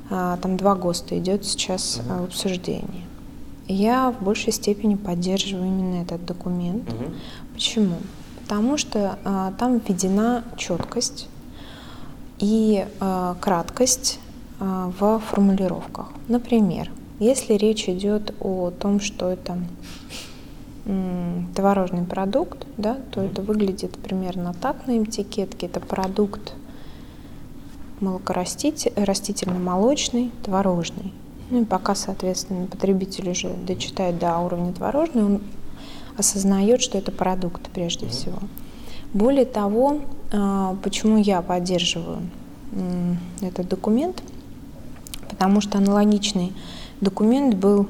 [0.08, 2.22] там два ГОСТа идет сейчас угу.
[2.22, 3.04] в обсуждении.
[3.68, 6.92] Я в большей степени поддерживаю именно этот документ.
[6.92, 7.04] Угу.
[7.54, 7.96] Почему?
[8.42, 11.28] Потому что а, там введена четкость,
[12.40, 14.18] и э, краткость
[14.58, 16.08] э, в формулировках.
[16.26, 19.58] Например, если речь идет о том, что это
[21.54, 25.66] творожный продукт, да, то это выглядит примерно так на этикетке.
[25.66, 26.54] Это продукт
[28.00, 31.12] молокорастительно-молочный, творожный.
[31.50, 35.42] Ну и пока, соответственно, потребитель уже дочитает до уровня творожный, он
[36.16, 38.38] осознает, что это продукт прежде всего.
[39.12, 39.98] Более того,
[40.32, 42.20] а, почему я поддерживаю
[43.40, 44.22] этот документ?
[45.28, 46.52] Потому что аналогичный
[47.00, 47.88] документ был,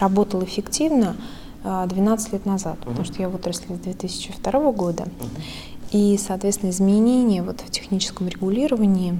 [0.00, 1.16] работал эффективно
[1.62, 5.04] 12 а, лет назад, uh потому что я в отрасли с 2002 года.
[5.04, 5.28] uh
[5.92, 9.18] И, соответственно, изменения вот в техническом регулировании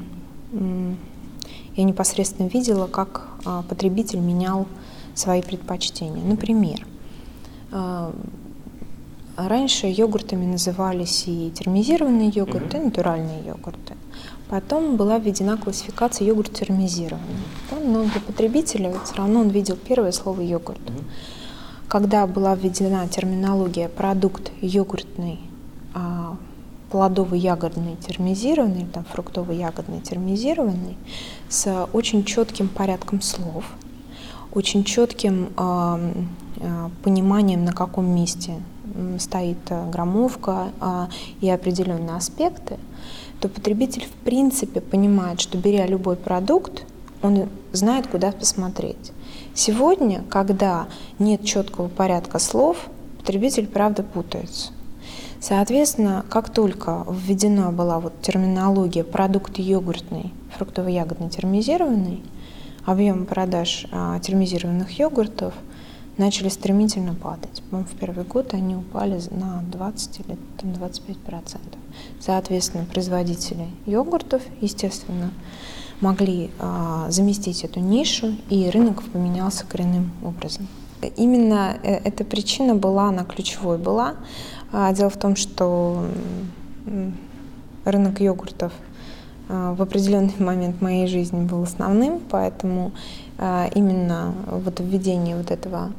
[1.76, 4.66] я непосредственно видела, как а, потребитель менял
[5.14, 6.24] свои предпочтения.
[6.24, 6.86] Например,
[9.36, 12.82] Раньше йогуртами назывались и термизированные йогурты, mm-hmm.
[12.82, 13.96] и натуральные йогурты.
[14.48, 17.44] Потом была введена классификация йогурт термизированный.
[17.70, 20.78] Да, но для потребителя все равно он видел первое слово йогурт.
[20.78, 21.04] Mm-hmm.
[21.88, 25.40] Когда была введена терминология продукт йогуртный,
[25.94, 26.36] а,
[26.92, 30.96] плодово-ягодный термизированный, там фруктово-ягодный термизированный,
[31.48, 33.64] с очень четким порядком слов,
[34.52, 36.12] очень четким э,
[36.58, 38.54] э, пониманием, на каком месте
[39.18, 41.08] стоит э, граммовка а,
[41.40, 42.78] и определенные аспекты,
[43.40, 46.84] то потребитель в принципе понимает, что беря любой продукт,
[47.22, 49.12] он знает, куда посмотреть.
[49.54, 50.86] Сегодня, когда
[51.18, 54.72] нет четкого порядка слов, потребитель правда путается.
[55.40, 62.22] Соответственно, как только введена была вот терминология продукт йогуртный, фруктово-ягодный термизированный,
[62.84, 65.54] объем продаж а, термизированных йогуртов–
[66.18, 67.62] начали стремительно падать.
[67.70, 71.80] По-моему, в первый год они упали на 20 или там, 25 процентов.
[72.20, 75.30] Соответственно, производители йогуртов, естественно,
[76.00, 80.68] могли а, заместить эту нишу, и рынок поменялся коренным образом.
[81.16, 84.14] Именно э, эта причина была, она ключевой была.
[84.72, 86.06] А, дело в том, что
[87.84, 88.72] рынок йогуртов
[89.48, 92.92] в определенный момент моей жизни был основным, поэтому
[93.38, 95.90] именно вот введение вот этого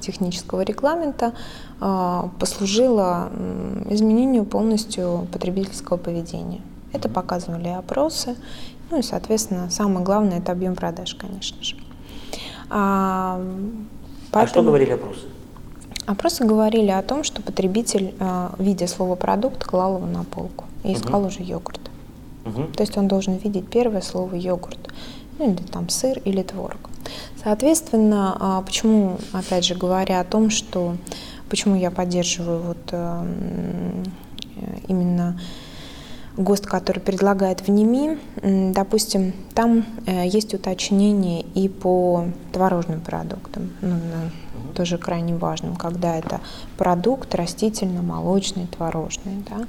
[0.00, 1.32] технического регламента
[2.38, 3.30] послужило
[3.90, 6.60] изменению полностью потребительского поведения.
[6.92, 8.36] Это показывали опросы.
[8.90, 11.76] Ну и, соответственно, самое главное– это объем продаж, конечно же.
[12.70, 13.40] А,
[14.30, 14.44] поэтому...
[14.44, 15.20] а что говорили опросы?
[16.06, 20.92] Опросы говорили о том, что потребитель, а, видя слово «продукт», клал его на полку и
[20.92, 21.28] искал угу.
[21.28, 21.80] уже йогурт.
[22.44, 22.62] Угу.
[22.76, 24.78] То есть он должен видеть первое слово «йогурт»,
[25.38, 26.90] ну или там сыр или творог.
[27.42, 30.96] Соответственно, а, почему, опять же, говоря о том, что
[31.48, 34.04] почему я поддерживаю вот эм,
[34.88, 35.40] именно
[36.36, 38.18] ГОСТ, который предлагает в НИМИ,
[38.72, 43.96] допустим, там э, есть уточнение и по творожным продуктам, ну,
[44.76, 46.40] тоже крайне важным, когда это
[46.76, 49.44] продукт растительно-молочный, творожный.
[49.48, 49.66] Да.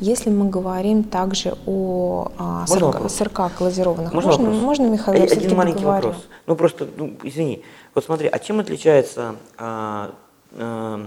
[0.00, 5.56] Если мы говорим также о а, сырка, сырках глазированных, можно, можно, можно Михаил, Один, один
[5.56, 6.08] маленький договорю?
[6.08, 6.26] вопрос.
[6.46, 7.62] Ну просто, ну, извини.
[7.94, 10.14] Вот смотри, а чем отличается а,
[10.52, 11.06] а,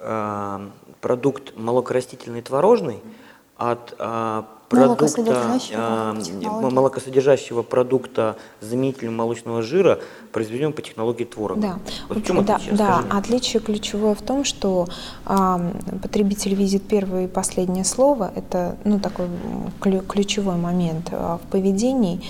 [0.00, 0.70] а,
[1.00, 3.00] продукт молокорастительный творожный
[3.56, 10.00] от а, продукта, молокосодержащего, а, молокосодержащего продукта заменителем молочного жира,
[10.32, 11.60] произведенного по технологии творога.
[11.60, 12.76] Да, вот в чем да, отличие?
[12.76, 14.86] Да, отличие ключевое в том, что
[15.24, 15.60] а,
[16.02, 19.26] потребитель видит первое и последнее слово, это ну, такой
[19.80, 22.20] ключевой момент а, в поведении,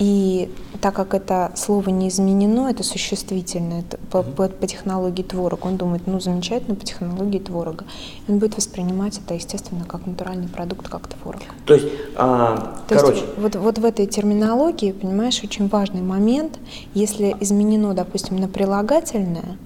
[0.00, 0.48] и
[0.80, 5.76] так как это слово не изменено, это существительное это по, по, по технологии творога, он
[5.76, 7.84] думает, ну замечательно по технологии творога.
[8.26, 11.42] И он будет воспринимать это, естественно, как натуральный продукт, как творог.
[11.66, 11.86] То есть,
[12.16, 13.20] а, То короче...
[13.20, 16.58] есть вот, вот в этой терминологии, понимаешь, очень важный момент,
[16.94, 19.58] если изменено, допустим, на прилагательное,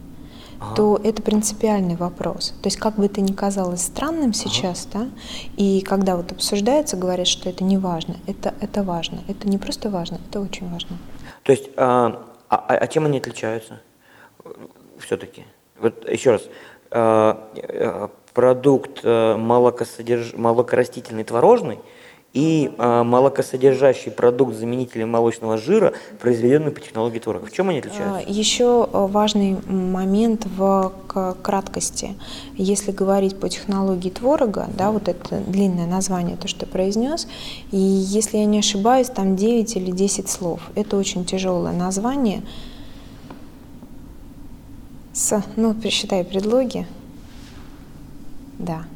[0.66, 0.74] ага.
[0.74, 2.54] то это принципиальный вопрос.
[2.62, 5.04] То есть как бы это ни казалось странным сейчас, ага.
[5.04, 5.10] да,
[5.56, 9.20] и когда вот обсуждается, говорят, что это не важно, это, это важно.
[9.28, 10.98] Это не просто важно, это очень важно.
[11.42, 13.80] То есть, а, а, а чем они отличаются
[14.98, 15.44] все-таки?
[15.78, 16.42] Вот еще раз,
[16.90, 20.34] а, а продукт э, молокосодерж...
[20.34, 21.78] молокорастительный творожный–
[22.34, 27.46] и э, молокосодержащий продукт заменителя молочного жира, произведенный по технологии творога.
[27.46, 28.24] В чем они отличаются?
[28.26, 30.92] А, Еще э, важный момент в
[31.42, 32.16] краткости.
[32.56, 37.28] Если говорить по технологии творога, да, вот это длинное название, то, что произнес,
[37.70, 40.60] и если я не ошибаюсь, там 9 или 10 слов.
[40.74, 42.42] Это очень тяжелое название.
[45.12, 46.84] С, ну, пересчитай предлоги.
[48.58, 48.86] Да.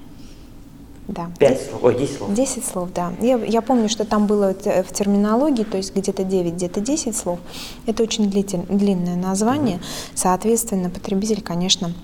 [1.08, 1.30] Да.
[1.38, 2.34] Пять слов, ой, десять слов.
[2.34, 3.12] Десять слов, да.
[3.20, 7.38] Я, я помню, что там было в терминологии, то есть где-то девять, где-то десять слов.
[7.86, 9.76] Это очень длитель, длинное название.
[9.76, 9.84] Угу.
[10.14, 11.94] Соответственно, потребитель, конечно,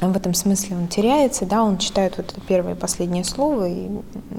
[0.00, 3.88] в этом смысле он теряется, да, он читает вот это первое и последнее слово и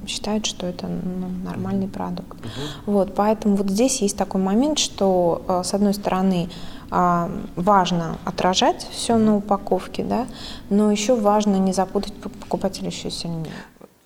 [0.06, 2.38] считает, что это ну, нормальный продукт.
[2.40, 2.92] Угу.
[2.92, 6.50] Вот, поэтому вот здесь есть такой момент, что э, с одной стороны
[6.90, 10.26] а, важно отражать все на упаковке, да,
[10.70, 13.52] но еще важно не запутать покупателя еще сильнее.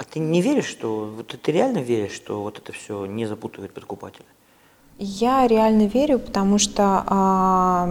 [0.02, 3.72] А ты не веришь, что вот ты реально веришь, что вот это все не запутывает
[3.72, 4.26] покупателя?
[4.98, 7.86] Я реально верю, потому что а,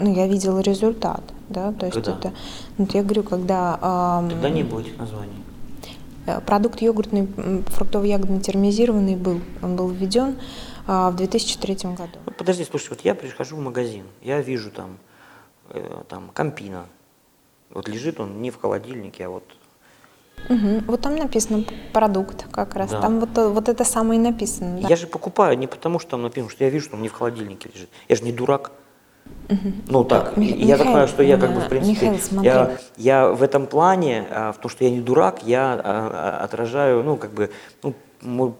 [0.00, 2.18] ну, я видела результат, да, то есть когда?
[2.18, 2.32] это,
[2.78, 3.78] вот я говорю, когда.
[3.80, 5.36] А, Тогда не было этих названий.
[6.26, 7.28] Э, продукт йогуртный,
[7.68, 10.40] фруктово-ягодно термизированный был, он был введен
[10.88, 12.18] а, в 2003 году.
[12.38, 14.98] Подожди, слушай, вот я прихожу в магазин, я вижу там,
[15.68, 16.86] э, там кампина,
[17.70, 19.44] вот лежит он не в холодильнике, а вот
[20.48, 20.82] Угу.
[20.86, 22.90] Вот там написано продукт как раз.
[22.90, 23.00] Да.
[23.00, 24.80] Там вот, вот это самое и написано.
[24.80, 24.88] Да?
[24.88, 27.12] Я же покупаю не потому, что там написано, что я вижу, что он не в
[27.12, 27.88] холодильнике лежит.
[28.08, 28.72] Я же не дурак.
[29.48, 29.72] Угу.
[29.88, 33.28] Ну так, Мих- я так понимаю, что я как бы в принципе, Михаил, я, я
[33.28, 37.16] в этом плане, а, в том, что я не дурак, я а, а, отражаю, ну
[37.16, 37.50] как бы,
[37.82, 37.94] ну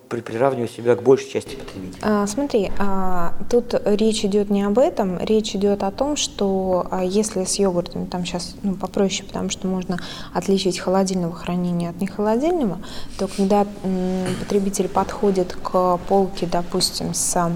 [0.09, 2.01] приравниваю себя к большей части потребителей.
[2.03, 7.05] А, смотри, а, тут речь идет не об этом, речь идет о том, что а,
[7.05, 9.99] если с йогуртом, там сейчас ну, попроще, потому что можно
[10.35, 12.79] отличить холодильного хранения от нехолодильного,
[13.19, 17.51] то когда м, потребитель подходит к полке, допустим, с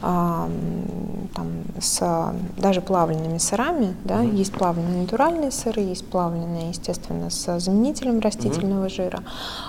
[0.00, 1.48] там,
[1.80, 4.36] с даже плавленными сырами, да, угу.
[4.36, 8.90] есть плавленые натуральные сыры, есть плавленые, естественно, с заменителем растительного угу.
[8.90, 9.22] жира.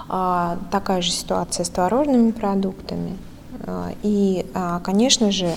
[0.07, 3.17] А, такая же ситуация с творожными продуктами.
[3.65, 5.55] А, и, а, конечно же,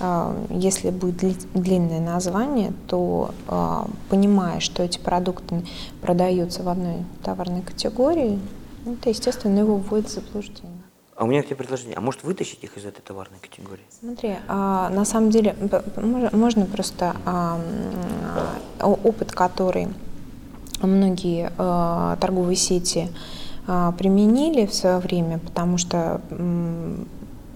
[0.00, 5.64] а, если будет длинное название, то а, понимая, что эти продукты
[6.00, 8.40] продаются в одной товарной категории,
[8.84, 10.71] это, естественно, его вводит в заблуждение.
[11.16, 11.96] А у меня к тебе предложение.
[11.96, 13.84] А может вытащить их из этой товарной категории?
[14.00, 15.54] Смотри, а, на самом деле
[16.32, 17.60] можно просто а,
[18.80, 19.88] опыт, который
[20.80, 23.08] многие а, торговые сети
[23.66, 26.20] а, применили в свое время, потому что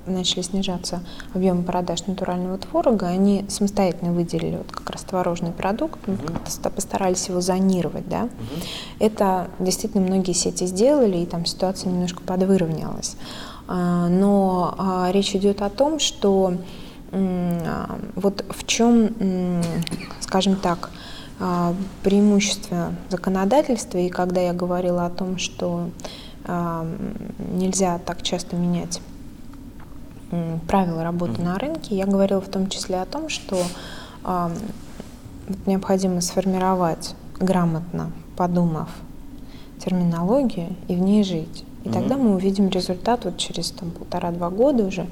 [0.07, 1.01] начали снижаться
[1.35, 6.17] объемы продаж натурального творога, они самостоятельно выделили вот как раз творожный продукт, угу.
[6.75, 8.25] постарались его зонировать, да.
[8.25, 8.31] Угу.
[9.01, 13.17] Это действительно многие сети сделали, и там ситуация немножко подвыровнялась.
[13.69, 16.55] А, но а, речь идет о том, что
[18.17, 19.63] вот в чем,
[20.21, 20.91] скажем так,
[22.03, 25.89] преимущество законодательства, и когда я говорила о том, что
[27.53, 29.01] нельзя так часто менять
[30.67, 33.57] правила работы на рынке, я говорила в том числе о том, что
[35.65, 38.91] необходимо сформировать грамотно, подумав
[39.79, 41.65] терминологию и в ней жить.
[41.87, 45.07] И тогда мы увидим результат вот через там, полтора-два года уже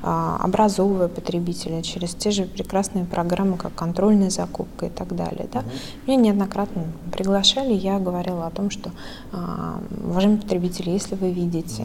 [0.00, 5.48] образовывая потребителя через те же прекрасные программы, как контрольная закупка и так далее.
[5.52, 5.60] Да?
[5.60, 6.06] Mm-hmm.
[6.06, 8.90] Меня неоднократно приглашали, я говорила о том, что,
[9.32, 11.84] а, уважаемые потребители, если вы видите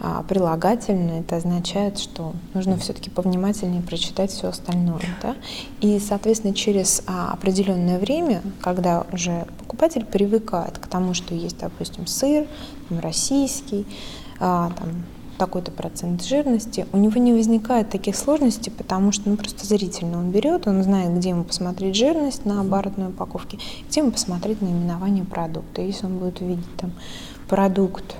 [0.00, 0.26] mm-hmm.
[0.26, 5.00] прилагательное, это означает, что нужно все-таки повнимательнее прочитать все остальное.
[5.22, 5.34] Да?
[5.80, 12.46] И, соответственно, через определенное время, когда уже покупатель привыкает к тому, что есть, допустим, сыр,
[12.88, 13.86] там, российский,
[14.38, 15.04] там,
[15.38, 20.30] такой-то процент жирности, у него не возникает таких сложностей, потому что ну, просто зрительно он
[20.30, 23.58] берет, он знает, где ему посмотреть жирность на оборотной упаковке,
[23.88, 25.82] где ему посмотреть наименование продукта.
[25.82, 26.92] Если он будет увидеть там
[27.48, 28.16] продукт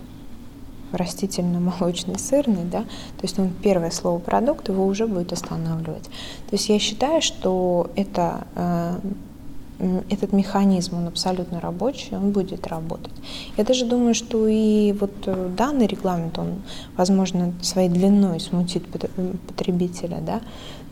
[0.92, 6.04] растительно-молочный, сырный, да, то есть он первое слово продукт его уже будет останавливать.
[6.04, 8.98] То есть я считаю, что это э,
[10.08, 13.12] этот механизм, он абсолютно рабочий, он будет работать.
[13.56, 16.62] Я даже думаю, что и вот э, данный регламент, он,
[16.96, 18.84] возможно, своей длиной смутит
[19.48, 20.40] потребителя, да,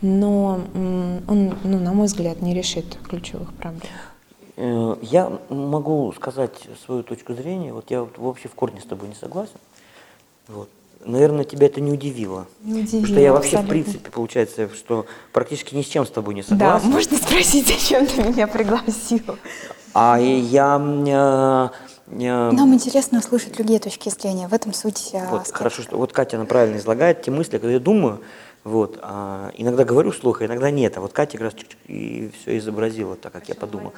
[0.01, 0.61] но
[1.28, 3.93] он, ну, на мой взгляд, не решит ключевых проблем.
[4.57, 9.14] Э, я могу сказать свою точку зрения, вот я вообще в корне с тобой не
[9.14, 9.59] согласен.
[10.49, 10.68] Вот.
[11.05, 12.46] Наверное, тебя это не удивило.
[12.62, 13.66] Не удивило, Потому что я вообще, абсолютно.
[13.66, 16.82] в принципе, получается, что практически ни с чем с тобой не согласен.
[16.82, 19.22] Да, можно спросить, зачем ты меня пригласил?
[19.94, 20.80] А я...
[21.07, 21.68] Э,
[22.09, 24.48] э, Нам интересно услышать другие точки зрения.
[24.48, 27.74] В этом суть э, вот, Хорошо, что вот Катя, она правильно излагает те мысли, которые
[27.74, 28.20] я думаю.
[28.64, 30.96] Вот, а, иногда говорю вслух, а иногда нет.
[30.96, 31.55] А вот Катя как раз
[31.88, 33.92] и все изобразила так, как я подумал.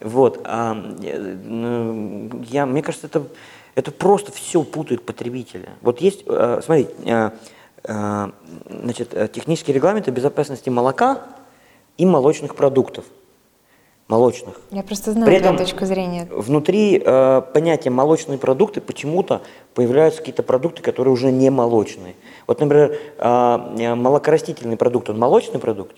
[0.00, 3.22] Вот, а, я, мне кажется, это
[3.74, 5.70] это просто все путает потребителя.
[5.82, 7.30] Вот есть, э, смотри, э,
[7.84, 8.30] э,
[8.68, 11.22] значит, технические регламенты безопасности молока
[11.96, 13.04] и молочных продуктов.
[14.08, 14.60] Молочных.
[14.72, 16.26] Я просто знаю При этом точку зрения.
[16.32, 19.40] Внутри э, понятия молочные продукты почему-то
[19.74, 22.16] появляются какие-то продукты, которые уже не молочные.
[22.48, 25.94] Вот, например, э, молокорастительный продукт, он молочный продукт?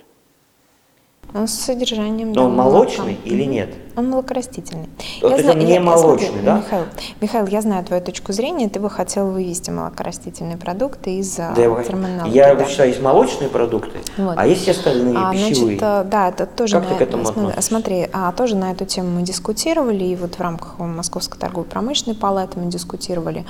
[1.35, 2.29] Он с содержанием.
[2.29, 3.21] Но да, он молочный молока.
[3.25, 3.71] или нет?
[3.95, 4.89] Он молокорастительный.
[5.21, 6.57] То я есть знаю, он не я, молочный, смотри, да?
[6.57, 6.85] Михаил,
[7.21, 8.69] Михаил, я знаю твою точку зрения.
[8.69, 12.35] Ты бы хотел вывести молокорастительные продукты из да, терминологии.
[12.35, 12.65] Я да.
[12.65, 14.35] считаю, есть молочные продукты, вот.
[14.37, 15.79] а есть остальные а, пищевые.
[15.79, 17.63] Значит, э, да, это тоже как на, ты к этому относишься?
[17.63, 22.59] Смотри, а, тоже на эту тему мы дискутировали, и вот в рамках Московской торгово-промышленной палаты
[22.59, 23.45] мы дискутировали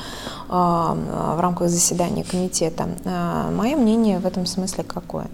[0.48, 0.96] а,
[1.36, 2.88] в рамках заседания комитета.
[3.04, 5.26] А, мое мнение в этом смысле какое?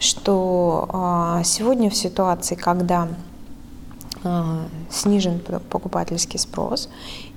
[0.00, 3.08] Что а, сегодня в ситуации, когда
[4.24, 6.88] а, снижен покупательский спрос,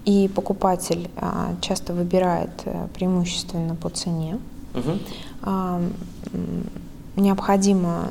[0.06, 4.40] и покупатель а, часто выбирает э, преимущественно по цене.
[4.74, 5.52] Угу.
[7.18, 8.08] Необходимо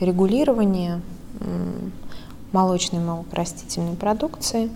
[0.00, 1.00] регулирование
[2.52, 4.70] молочной и молокорастительной продукции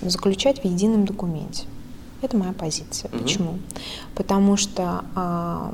[0.00, 1.64] заключать в едином документе.
[2.22, 3.10] Это моя позиция.
[3.10, 3.18] Угу.
[3.18, 3.58] Почему?
[4.14, 5.04] Потому что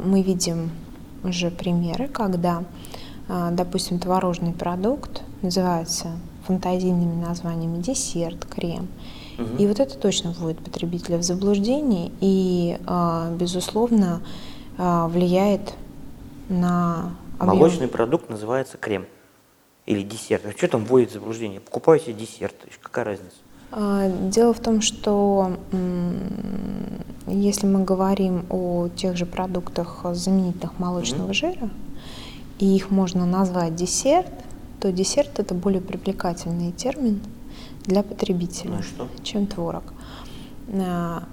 [0.05, 0.71] мы видим
[1.23, 2.65] уже примеры, когда
[3.29, 6.09] допустим, творожный продукт называется
[6.47, 8.89] фантазийными названиями десерт, крем.
[9.39, 9.57] Угу.
[9.59, 14.23] И вот это точно вводит потребителя в заблуждение и, а, безусловно,
[14.79, 15.75] а, влияет
[16.49, 17.59] на объем.
[17.59, 19.07] Молочный продукт называется крем
[19.87, 20.47] или десерт.
[20.47, 21.61] А что там вводит в заблуждение?
[21.61, 23.37] Покупайте десерт, какая разница?
[24.31, 25.57] Дело в том, что
[27.27, 31.35] если мы говорим о тех же продуктах заменительных молочного угу.
[31.35, 31.71] жира,
[32.59, 34.31] и их можно назвать десерт,
[34.81, 37.21] то десерт это более привлекательный термин
[37.85, 39.85] для потребителя, ну, чем творог.
[40.73, 41.25] А,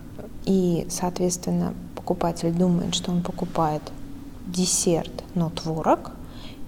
[0.45, 3.81] и, соответственно, покупатель думает, что он покупает
[4.47, 6.11] десерт, но творог,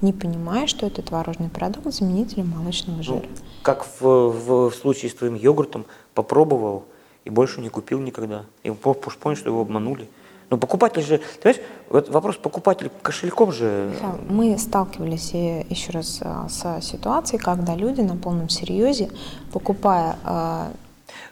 [0.02, 3.16] не понимая, что это творожный продукт заменитель молочного ну, жира.
[3.22, 3.28] Ну,
[3.62, 6.84] как в, в, в случае с твоим йогуртом, попробовал
[7.26, 8.44] и больше не купил никогда.
[8.64, 10.10] И он по- понял, что его обманули.
[10.54, 13.92] Но покупатель же, понимаешь, вот вопрос покупатель кошельком же...
[14.30, 19.10] Мы сталкивались э, еще раз а, с ситуацией, когда люди на полном серьезе,
[19.52, 20.72] покупая, а,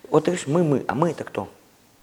[0.09, 1.47] Вот ты говоришь, мы, мы, а мы это кто?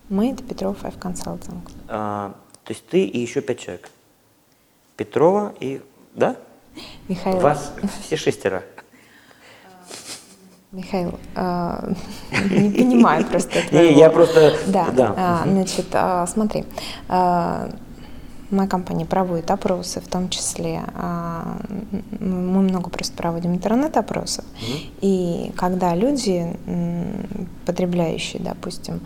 [0.08, 1.58] мы это Петров Five Consulting.
[1.88, 3.90] А, то есть ты и еще пять человек.
[4.96, 5.82] Петрова и...
[6.14, 6.36] Да?
[7.08, 8.62] Михаил, Вас все шестеро.
[10.72, 11.92] Михаил, а,
[12.50, 14.54] не понимаю просто твоего- я просто...
[14.66, 15.14] Да, да.
[15.16, 16.64] а, значит, а, смотри,
[17.08, 17.70] а,
[18.50, 20.82] моя компания проводит опросы, в том числе
[22.20, 24.44] мы много просто проводим интернет-опросов,
[25.02, 26.56] и когда люди,
[27.66, 29.00] потребляющие, допустим,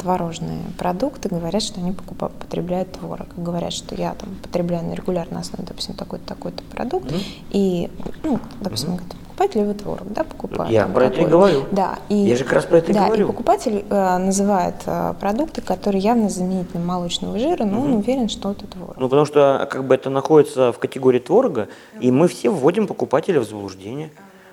[0.00, 5.40] творожные продукты, говорят, что они покупают, потребляют творог, говорят, что я там потребляю на регулярной
[5.42, 7.12] основе, допустим, такой-то, такой-то продукт,
[7.50, 7.88] и,
[8.24, 10.70] ну, допустим, говорят, покупаете ли вы творог, да, покупаю.
[10.70, 11.64] Я про это и говорю.
[11.70, 13.24] Да, и, Я же как раз про это и да, говорю.
[13.24, 18.52] и покупатель э, называет э, продукты, которые явно заменитель молочного жира, но он уверен, что
[18.52, 18.96] это творог.
[18.96, 21.68] Ну, потому что как бы это находится в категории творога,
[22.00, 24.10] и мы все вводим покупателя в заблуждение.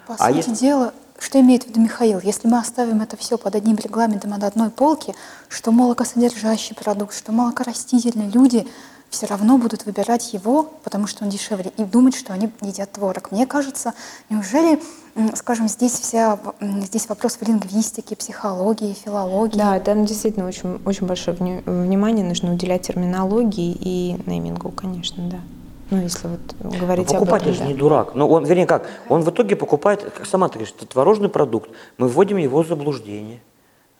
[0.07, 2.19] По А сути если- дела, что имеет в виду Михаил?
[2.21, 5.13] Если мы оставим это все под одним регламентом на одной полке,
[5.47, 8.67] что молокосодержащий продукт, что молокорастительный, люди
[9.13, 13.31] все равно будут выбирать его, потому что он дешевле, и думать, что они едят творог.
[13.31, 13.93] Мне кажется,
[14.31, 14.81] неужели,
[15.35, 19.57] скажем, здесь вся, здесь вопрос в лингвистике, психологии, филологии.
[19.57, 25.39] Да, там действительно очень, очень большое вни- внимание нужно уделять терминологии и неймингу, конечно, да.
[25.91, 27.65] Ну, если вот Но говорить об покупатель этом, же да.
[27.67, 28.15] не дурак.
[28.15, 31.69] Ну, он, вернее, как, он в итоге покупает, как сама ты говоришь, это творожный продукт.
[31.99, 33.41] Мы вводим его в заблуждение.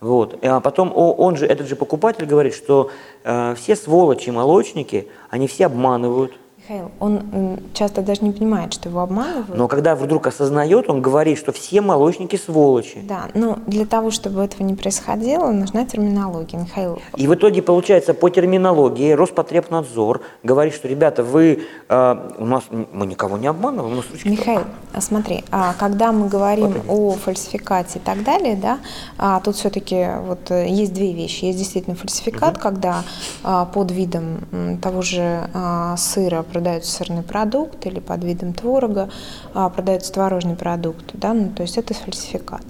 [0.04, 0.38] Вот.
[0.44, 2.92] А потом он же, этот же покупатель говорит, что
[3.24, 6.34] э, все сволочи, молочники, они все обманывают.
[6.64, 9.58] Михаил, он часто даже не понимает, что его обманывают.
[9.58, 13.00] Но когда вдруг осознает, он говорит, что все молочники сволочи.
[13.04, 17.02] Да, но для того, чтобы этого не происходило, нужна терминология, Михаил.
[17.18, 23.08] И в итоге получается по терминологии Роспотребнадзор говорит, что ребята, вы э, у нас мы
[23.08, 28.02] никого не обманываем, у нас Михаил, а смотри, а когда мы говорим о фальсификате и
[28.02, 28.80] так далее, да,
[29.18, 31.46] а, тут все-таки вот э, есть две вещи.
[31.46, 33.04] Есть действительно фальсификат, когда
[33.44, 39.10] а, под видом того же а, сыра продается сырный продукт или под видом творога
[39.54, 42.62] а, продается творожный продукт, да, ну, то есть это фальсификат.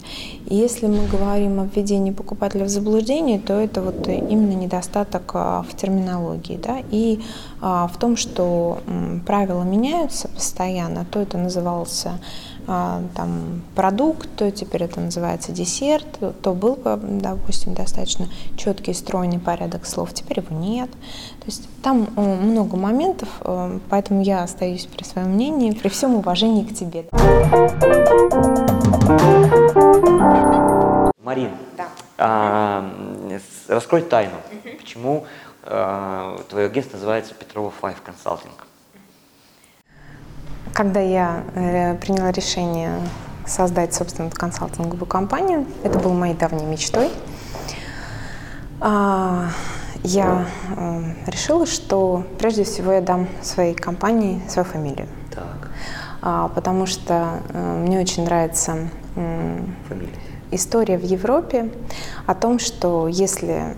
[0.46, 5.64] И если мы говорим о введении покупателя в заблуждение, то это вот именно недостаток а,
[5.70, 7.20] в терминологии, да, и
[7.62, 8.80] а, в том, что
[9.26, 12.20] правила меняются постоянно, то это назывался
[12.66, 16.08] там продукт, то теперь это называется десерт,
[16.42, 20.90] то был, бы, допустим, достаточно четкий стройный порядок слов, теперь его нет.
[20.92, 26.16] То есть там э, много моментов, э, поэтому я остаюсь при своем мнении, при всем
[26.16, 27.06] уважении к тебе.
[31.24, 31.88] Марин, Да.
[32.18, 32.90] а,
[33.68, 34.36] раскрой тайну.
[34.78, 35.26] Почему
[35.64, 38.52] а, твое агентство называется Петрова Five Consulting?
[40.74, 43.00] Когда я э, приняла решение
[43.46, 47.12] создать собственную консалтинговую компанию, это было моей давней мечтой,
[48.80, 49.50] а,
[50.04, 55.08] я э, решила, что прежде всего я дам своей компании свою фамилию.
[55.30, 55.70] Так,
[56.24, 60.20] А, потому что э, мне очень нравится фамилия.
[60.50, 61.72] история в Европе
[62.26, 63.76] о том, что если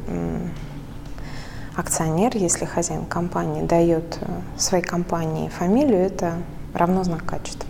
[1.76, 4.18] акционер, если хозяин компании дает
[4.58, 6.36] своей компании фамилию, это
[6.80, 7.70] равно знак качества.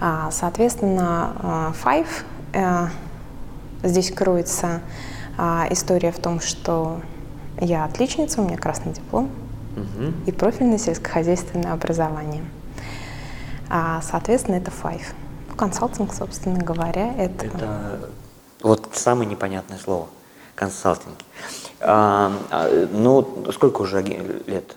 [0.00, 2.08] А, Соответственно, э, Five,
[2.54, 2.88] э,
[3.82, 4.80] здесь кроется
[5.36, 7.00] а, история в том, что
[7.60, 9.30] я отличница, у меня красный диплом
[9.76, 10.14] Мгм.
[10.26, 12.44] и профильное сельскохозяйственное образование.
[13.68, 15.02] А, соответственно, это Five.
[15.48, 17.46] Ну, Консалтинг, собственно говоря, это...
[17.46, 18.10] Это
[18.62, 20.08] вот самое непонятное слово.
[20.54, 21.14] Консалтинг.
[21.80, 24.76] А, а, ну, сколько уже лет?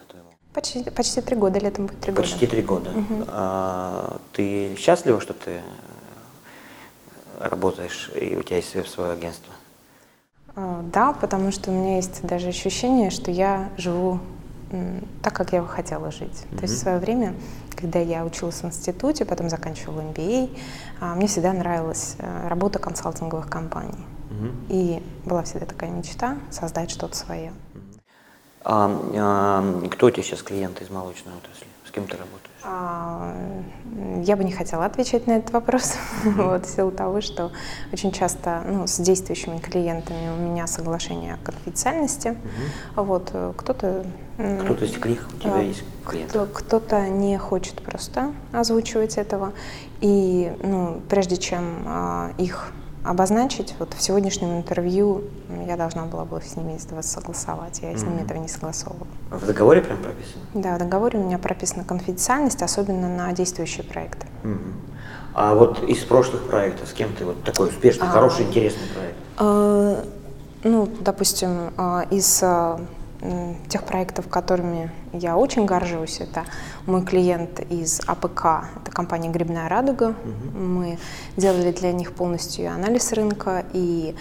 [0.54, 2.22] Почти, почти три года, летом будет три года.
[2.22, 2.92] Почти три года.
[3.28, 5.62] А, ты счастлива, что ты
[7.40, 9.54] работаешь и у тебя есть свое, агентство?
[10.56, 14.20] А, Да, потому что у меня есть даже ощущение, что я живу
[15.22, 16.46] так, как я бы хотела жить.
[16.52, 17.36] То есть в свое время,
[17.76, 20.58] когда я училась в институте, потом заканчивала MBA,
[21.00, 24.06] а, мне всегда нравилась э, работа консалтинговых компаний.
[24.68, 27.54] И была всегда такая мечта создать что-то свое.
[28.66, 31.68] А, а, кто у тебя сейчас клиенты из молочной отрасли?
[31.86, 32.40] С кем ты работаешь?
[32.64, 33.36] А,
[34.24, 37.52] Я бы не хотела отвечать на этот вопрос, вот, в силу того, что
[37.92, 42.38] очень часто ну, с действующими клиентами у меня соглашение о конфиденциальности.
[42.96, 44.06] Вот, э, кто-то...
[44.38, 46.30] Кто-то из них у тебя а, есть клиенты?
[46.30, 49.52] кто- Кто-то не хочет просто озвучивать этого.
[50.00, 52.72] И ну, прежде чем а, их
[53.04, 53.76] обозначить.
[53.80, 55.24] Вот в сегодняшнем интервью
[55.68, 57.80] я должна была бы с ними этого согласовать.
[57.82, 59.08] Я с ними этого не согласовывала.
[59.32, 60.42] В договоре прям прописано?
[60.54, 64.28] Да, в договоре у меня прописана конфиденциальность, особенно на действующие проекты.
[65.36, 68.12] А вот из прошлых проектов с кем ты вот такой успешный, А.
[68.12, 69.16] хороший, интересный проект?
[69.40, 70.04] Э,
[70.66, 72.78] Ну, допустим, э, из э,
[73.70, 76.46] тех проектов, которыми я очень горжусь, это
[76.86, 80.16] мой клиент из АПК, это компания «Грибная радуга».
[80.54, 80.98] Мы
[81.38, 84.16] делали для них полностью анализ рынка и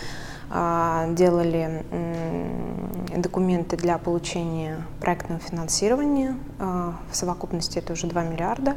[0.54, 6.36] а, делали м, документы для получения проектного финансирования.
[6.58, 8.76] А, В совокупности это уже 2 миллиарда.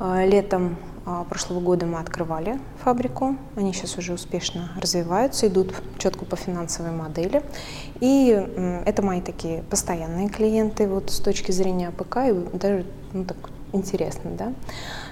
[0.00, 0.76] А, Летом
[1.28, 3.36] прошлого года мы открывали фабрику.
[3.54, 7.42] Они сейчас уже успешно развиваются, идут четко по финансовой модели.
[8.00, 8.28] И
[8.84, 13.36] это мои такие постоянные клиенты вот с точки зрения АПК, и даже ну, так
[13.72, 14.52] интересно, да.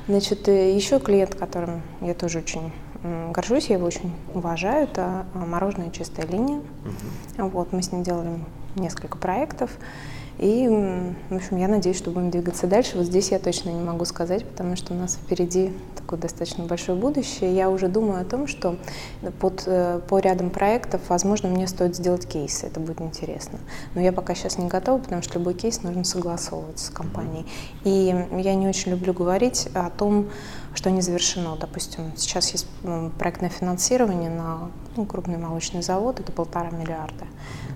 [0.08, 2.72] Значит, э, еще клиент, которым я тоже очень
[3.32, 6.62] горжусь, я его очень уважаю, это а, мороженое «Чистая линия».
[7.36, 8.38] Вот, мы с ним делали
[8.76, 9.70] несколько проектов.
[10.38, 10.66] И,
[11.30, 12.96] в общем, я надеюсь, что будем двигаться дальше.
[12.96, 16.98] Вот здесь я точно не могу сказать, потому что у нас впереди такое достаточно большое
[16.98, 17.54] будущее.
[17.54, 18.76] Я уже думаю о том, что
[19.40, 22.66] под, э, по рядам проектов, возможно, мне стоит сделать кейсы.
[22.66, 23.58] Это будет интересно.
[23.94, 27.46] Но я пока сейчас не готова, потому что любой кейс нужно согласовывать с компанией.
[27.84, 30.28] И я не очень люблю говорить о том,
[30.74, 31.56] что не завершено.
[31.56, 32.66] Допустим, сейчас есть
[33.18, 37.24] проектное финансирование на ну, крупный молочный завод, это полтора миллиарда.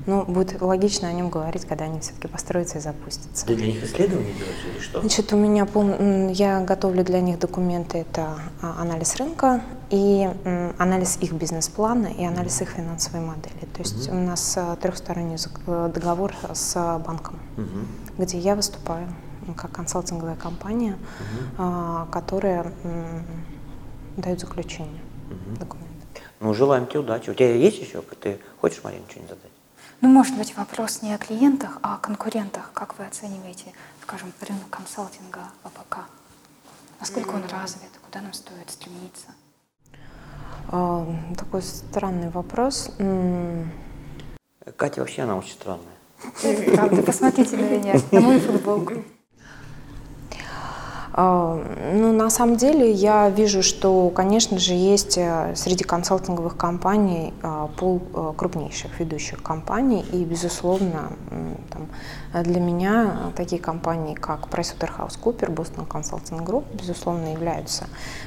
[0.07, 3.45] Но будет логично о нем говорить, когда они все-таки построятся и запустятся.
[3.45, 5.01] Ты для них исследования делаешь или что?
[5.01, 6.31] Значит, у меня пол...
[6.31, 10.29] я готовлю для них документы, это а, анализ рынка и
[10.79, 13.67] анализ их бизнес-плана и анализ их финансовой модели.
[13.75, 17.39] То есть у нас а, трехсторонний э, договор с а, банком,
[18.17, 19.09] где я выступаю
[19.55, 20.97] как консалтинговая компания,
[21.57, 22.73] а, которая
[24.17, 25.01] дает заключение
[25.59, 25.89] документа.
[26.41, 27.31] Ну, желаем тебе удачи.
[27.31, 28.03] У тебя есть еще?
[28.03, 29.51] Ты хочешь, Марина, что-нибудь задать?
[30.01, 32.71] Ну, может быть, вопрос не о клиентах, а о конкурентах.
[32.73, 33.73] Как вы оцениваете,
[34.03, 36.07] скажем, рынок консалтинга АПК?
[37.01, 37.91] Насколько он развит?
[38.07, 39.29] Куда нам стоит стремиться?
[40.71, 41.07] А,
[41.37, 42.91] Такой странный вопрос.
[44.77, 45.85] Катя вообще, она очень странная.
[46.75, 48.95] Правда, посмотрите на меня, на мою футболку.
[51.21, 51.61] А,
[51.95, 57.67] Ну, на самом деле я вижу, что, конечно же, есть э, среди консалтинговых компаний а,
[57.77, 61.11] пул э, крупнейших ведущих компаний, и, безусловно,
[61.71, 61.89] там,
[62.45, 67.87] для меня такие компании, как PricewaterhouseCoopers, Boston Consulting Group, безусловно, являются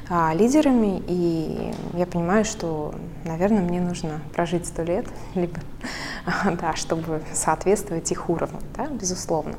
[0.10, 2.94] а, лидерами, и я понимаю, что,
[3.24, 5.06] наверное, мне нужно прожить сто лет,
[5.36, 5.60] либо,
[6.60, 9.56] да, чтобы соответствовать их уровню, да, безусловно.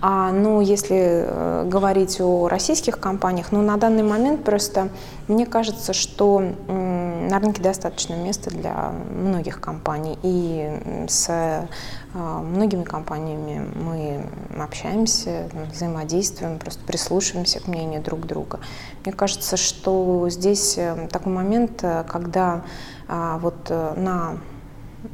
[0.00, 4.88] А, ну, если э, говорить о российских компаниях, ну, на данный момент просто
[5.28, 10.18] мне кажется, что на рынке достаточно места для многих компаний.
[10.22, 11.66] И с э,
[12.14, 14.26] многими компаниями мы
[14.58, 18.60] общаемся, взаимодействуем, просто прислушиваемся к мнению друг друга.
[19.04, 22.62] Мне кажется, что здесь э, такой момент, э, когда
[23.06, 24.38] а, вот на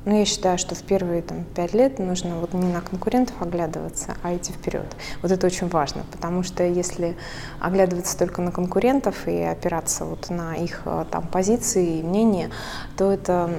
[0.05, 4.17] ну, я считаю, что в первые там, пять лет нужно вот не на конкурентов оглядываться,
[4.23, 4.87] а идти вперед.
[5.23, 7.17] Вот это очень важно, потому что если
[7.61, 12.51] оглядываться только на конкурентов и опираться вот на их э, там, позиции и мнения,
[12.97, 13.51] то это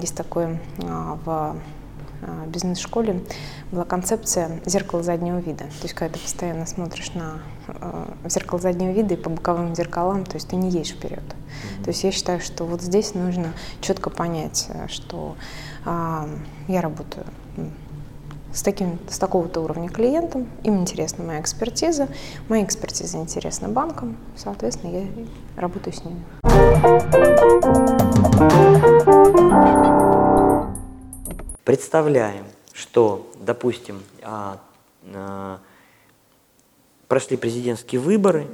[0.00, 1.56] есть такое а, в
[2.22, 3.22] а, бизнес-школе
[3.70, 5.64] была концепция зеркала заднего вида.
[5.64, 7.40] То есть, когда ты постоянно смотришь на
[8.26, 11.24] зеркало заднего вида и по боковым зеркалам, то есть ты не едешь вперед.
[11.82, 15.36] То есть я считаю, что вот здесь нужно четко понять, э, что
[15.84, 16.28] а,
[16.68, 17.26] я работаю
[18.52, 22.08] с, таким, с такого-то уровня клиентом, им интересна моя экспертиза,
[22.48, 25.06] моя экспертиза интересна банкам, соответственно, я
[25.56, 26.24] работаю с ними.
[31.64, 34.58] Представляем, что, допустим, а,
[35.12, 35.58] а,
[37.14, 38.48] прошли президентские выборы,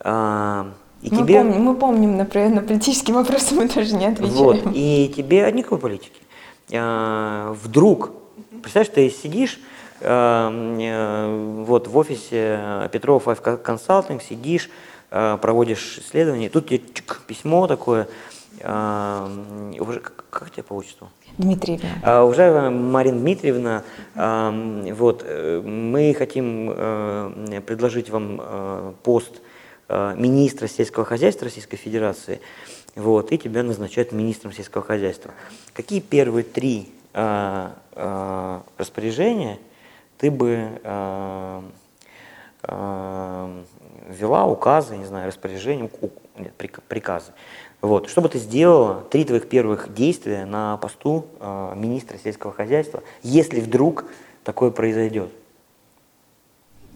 [0.00, 0.72] а,
[1.02, 1.34] и мы, тебе...
[1.34, 4.38] помним, мы помним, например, на политические вопросы мы тоже не отвечаем.
[4.38, 6.18] Вот, и тебе от никакой политики.
[6.72, 8.12] А, вдруг,
[8.62, 9.60] представляешь, ты сидишь
[10.00, 10.50] а,
[11.66, 14.70] вот в офисе Петрова Five Consulting, сидишь,
[15.10, 18.08] а, проводишь исследование, тут тебе чик, письмо такое,
[18.62, 19.30] а,
[19.78, 21.10] уже, как, как тебе по отчеству?
[21.38, 21.88] Дмитриевна.
[22.02, 23.84] А, Уважаемая Марина Дмитриевна,
[24.14, 24.50] а,
[24.94, 29.40] вот, э, мы хотим э, предложить вам э, пост
[29.88, 32.40] э, министра сельского хозяйства Российской Федерации,
[32.96, 35.30] вот, и тебя назначают министром сельского хозяйства.
[35.72, 39.58] Какие первые три а, а, распоряжения
[40.18, 41.64] ты бы а,
[42.62, 43.07] а,
[44.08, 45.90] ввела указы, не знаю, распоряжения,
[46.38, 46.52] нет,
[46.88, 47.32] приказы.
[47.80, 48.08] Вот.
[48.08, 53.60] Что бы ты сделала, три твоих первых действия на посту э, министра сельского хозяйства, если
[53.60, 54.04] вдруг
[54.42, 55.30] такое произойдет?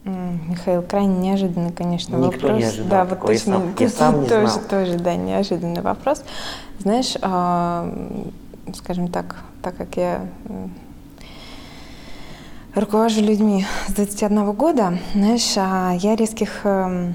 [0.04, 2.58] Михаил, крайне неожиданный, конечно, Никто вопрос.
[2.58, 3.30] не ожидал да, такого.
[3.30, 3.50] вот точно.
[3.52, 4.64] Я сам, я сам не тоже, знал.
[4.68, 6.24] тоже, да, неожиданный вопрос.
[6.80, 8.24] Знаешь, э,
[8.74, 10.26] скажем так, так как я
[12.74, 17.12] руковожу людьми с 21 года, знаешь, а я резких э,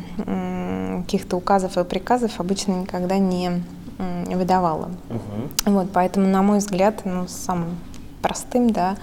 [1.02, 3.64] каких-то указов и приказов обычно никогда не
[3.98, 4.92] выдавала.
[5.10, 5.72] Угу.
[5.74, 7.78] Вот, поэтому, на мой взгляд, ну, самым
[8.22, 8.98] простым, да,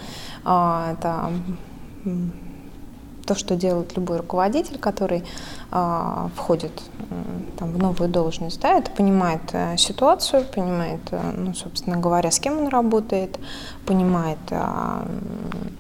[0.45, 1.31] а, это
[3.25, 5.25] то, что делает любой руководитель, который
[5.71, 7.15] э, входит э,
[7.59, 12.39] там, в новую должность, да, это понимает э, ситуацию, понимает, э, ну, собственно говоря, с
[12.39, 13.39] кем он работает,
[13.87, 14.57] понимает, э,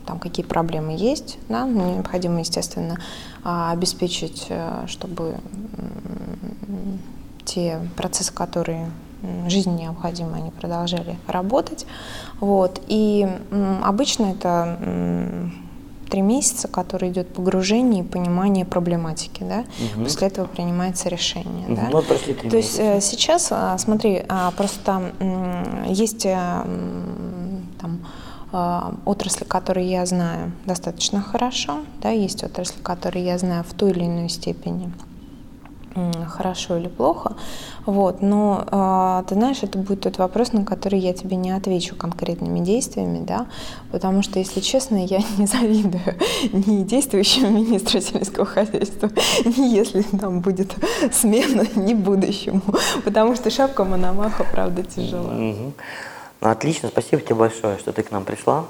[0.06, 2.98] там, какие проблемы есть, да, ну, необходимо, естественно,
[3.44, 5.36] э, обеспечить, э, чтобы э,
[7.44, 8.90] те процессы, которые
[9.48, 11.86] жизни необходимы, они продолжали работать.
[12.40, 12.80] Вот.
[12.88, 13.26] И
[13.82, 14.78] обычно это
[16.08, 19.64] три месяца, который идет погружение и понимание проблематики, да,
[19.94, 20.04] угу.
[20.04, 21.76] после этого принимается решение, угу.
[21.76, 21.88] да.
[21.90, 25.12] Ну, прошли три То есть э, сейчас, а, смотри, а, просто
[25.88, 28.00] есть там
[28.52, 33.90] а, отрасли, которые я знаю достаточно хорошо, да, есть отрасли, которые я знаю в той
[33.90, 34.92] или иной степени
[36.28, 37.36] хорошо или плохо.
[37.86, 38.22] Вот.
[38.22, 42.60] Но э, ты знаешь, это будет тот вопрос, на который я тебе не отвечу конкретными
[42.60, 43.46] действиями, да,
[43.92, 46.00] потому что, если честно, я не завидую
[46.52, 49.10] ни действующему министру сельского хозяйства,
[49.44, 50.74] ни если там будет
[51.12, 52.62] смена, ни будущему,
[53.04, 55.32] потому что шапка Мономаха, правда, тяжела.
[55.32, 55.72] Угу.
[56.40, 58.64] Ну, отлично, спасибо тебе большое, что ты к нам пришла.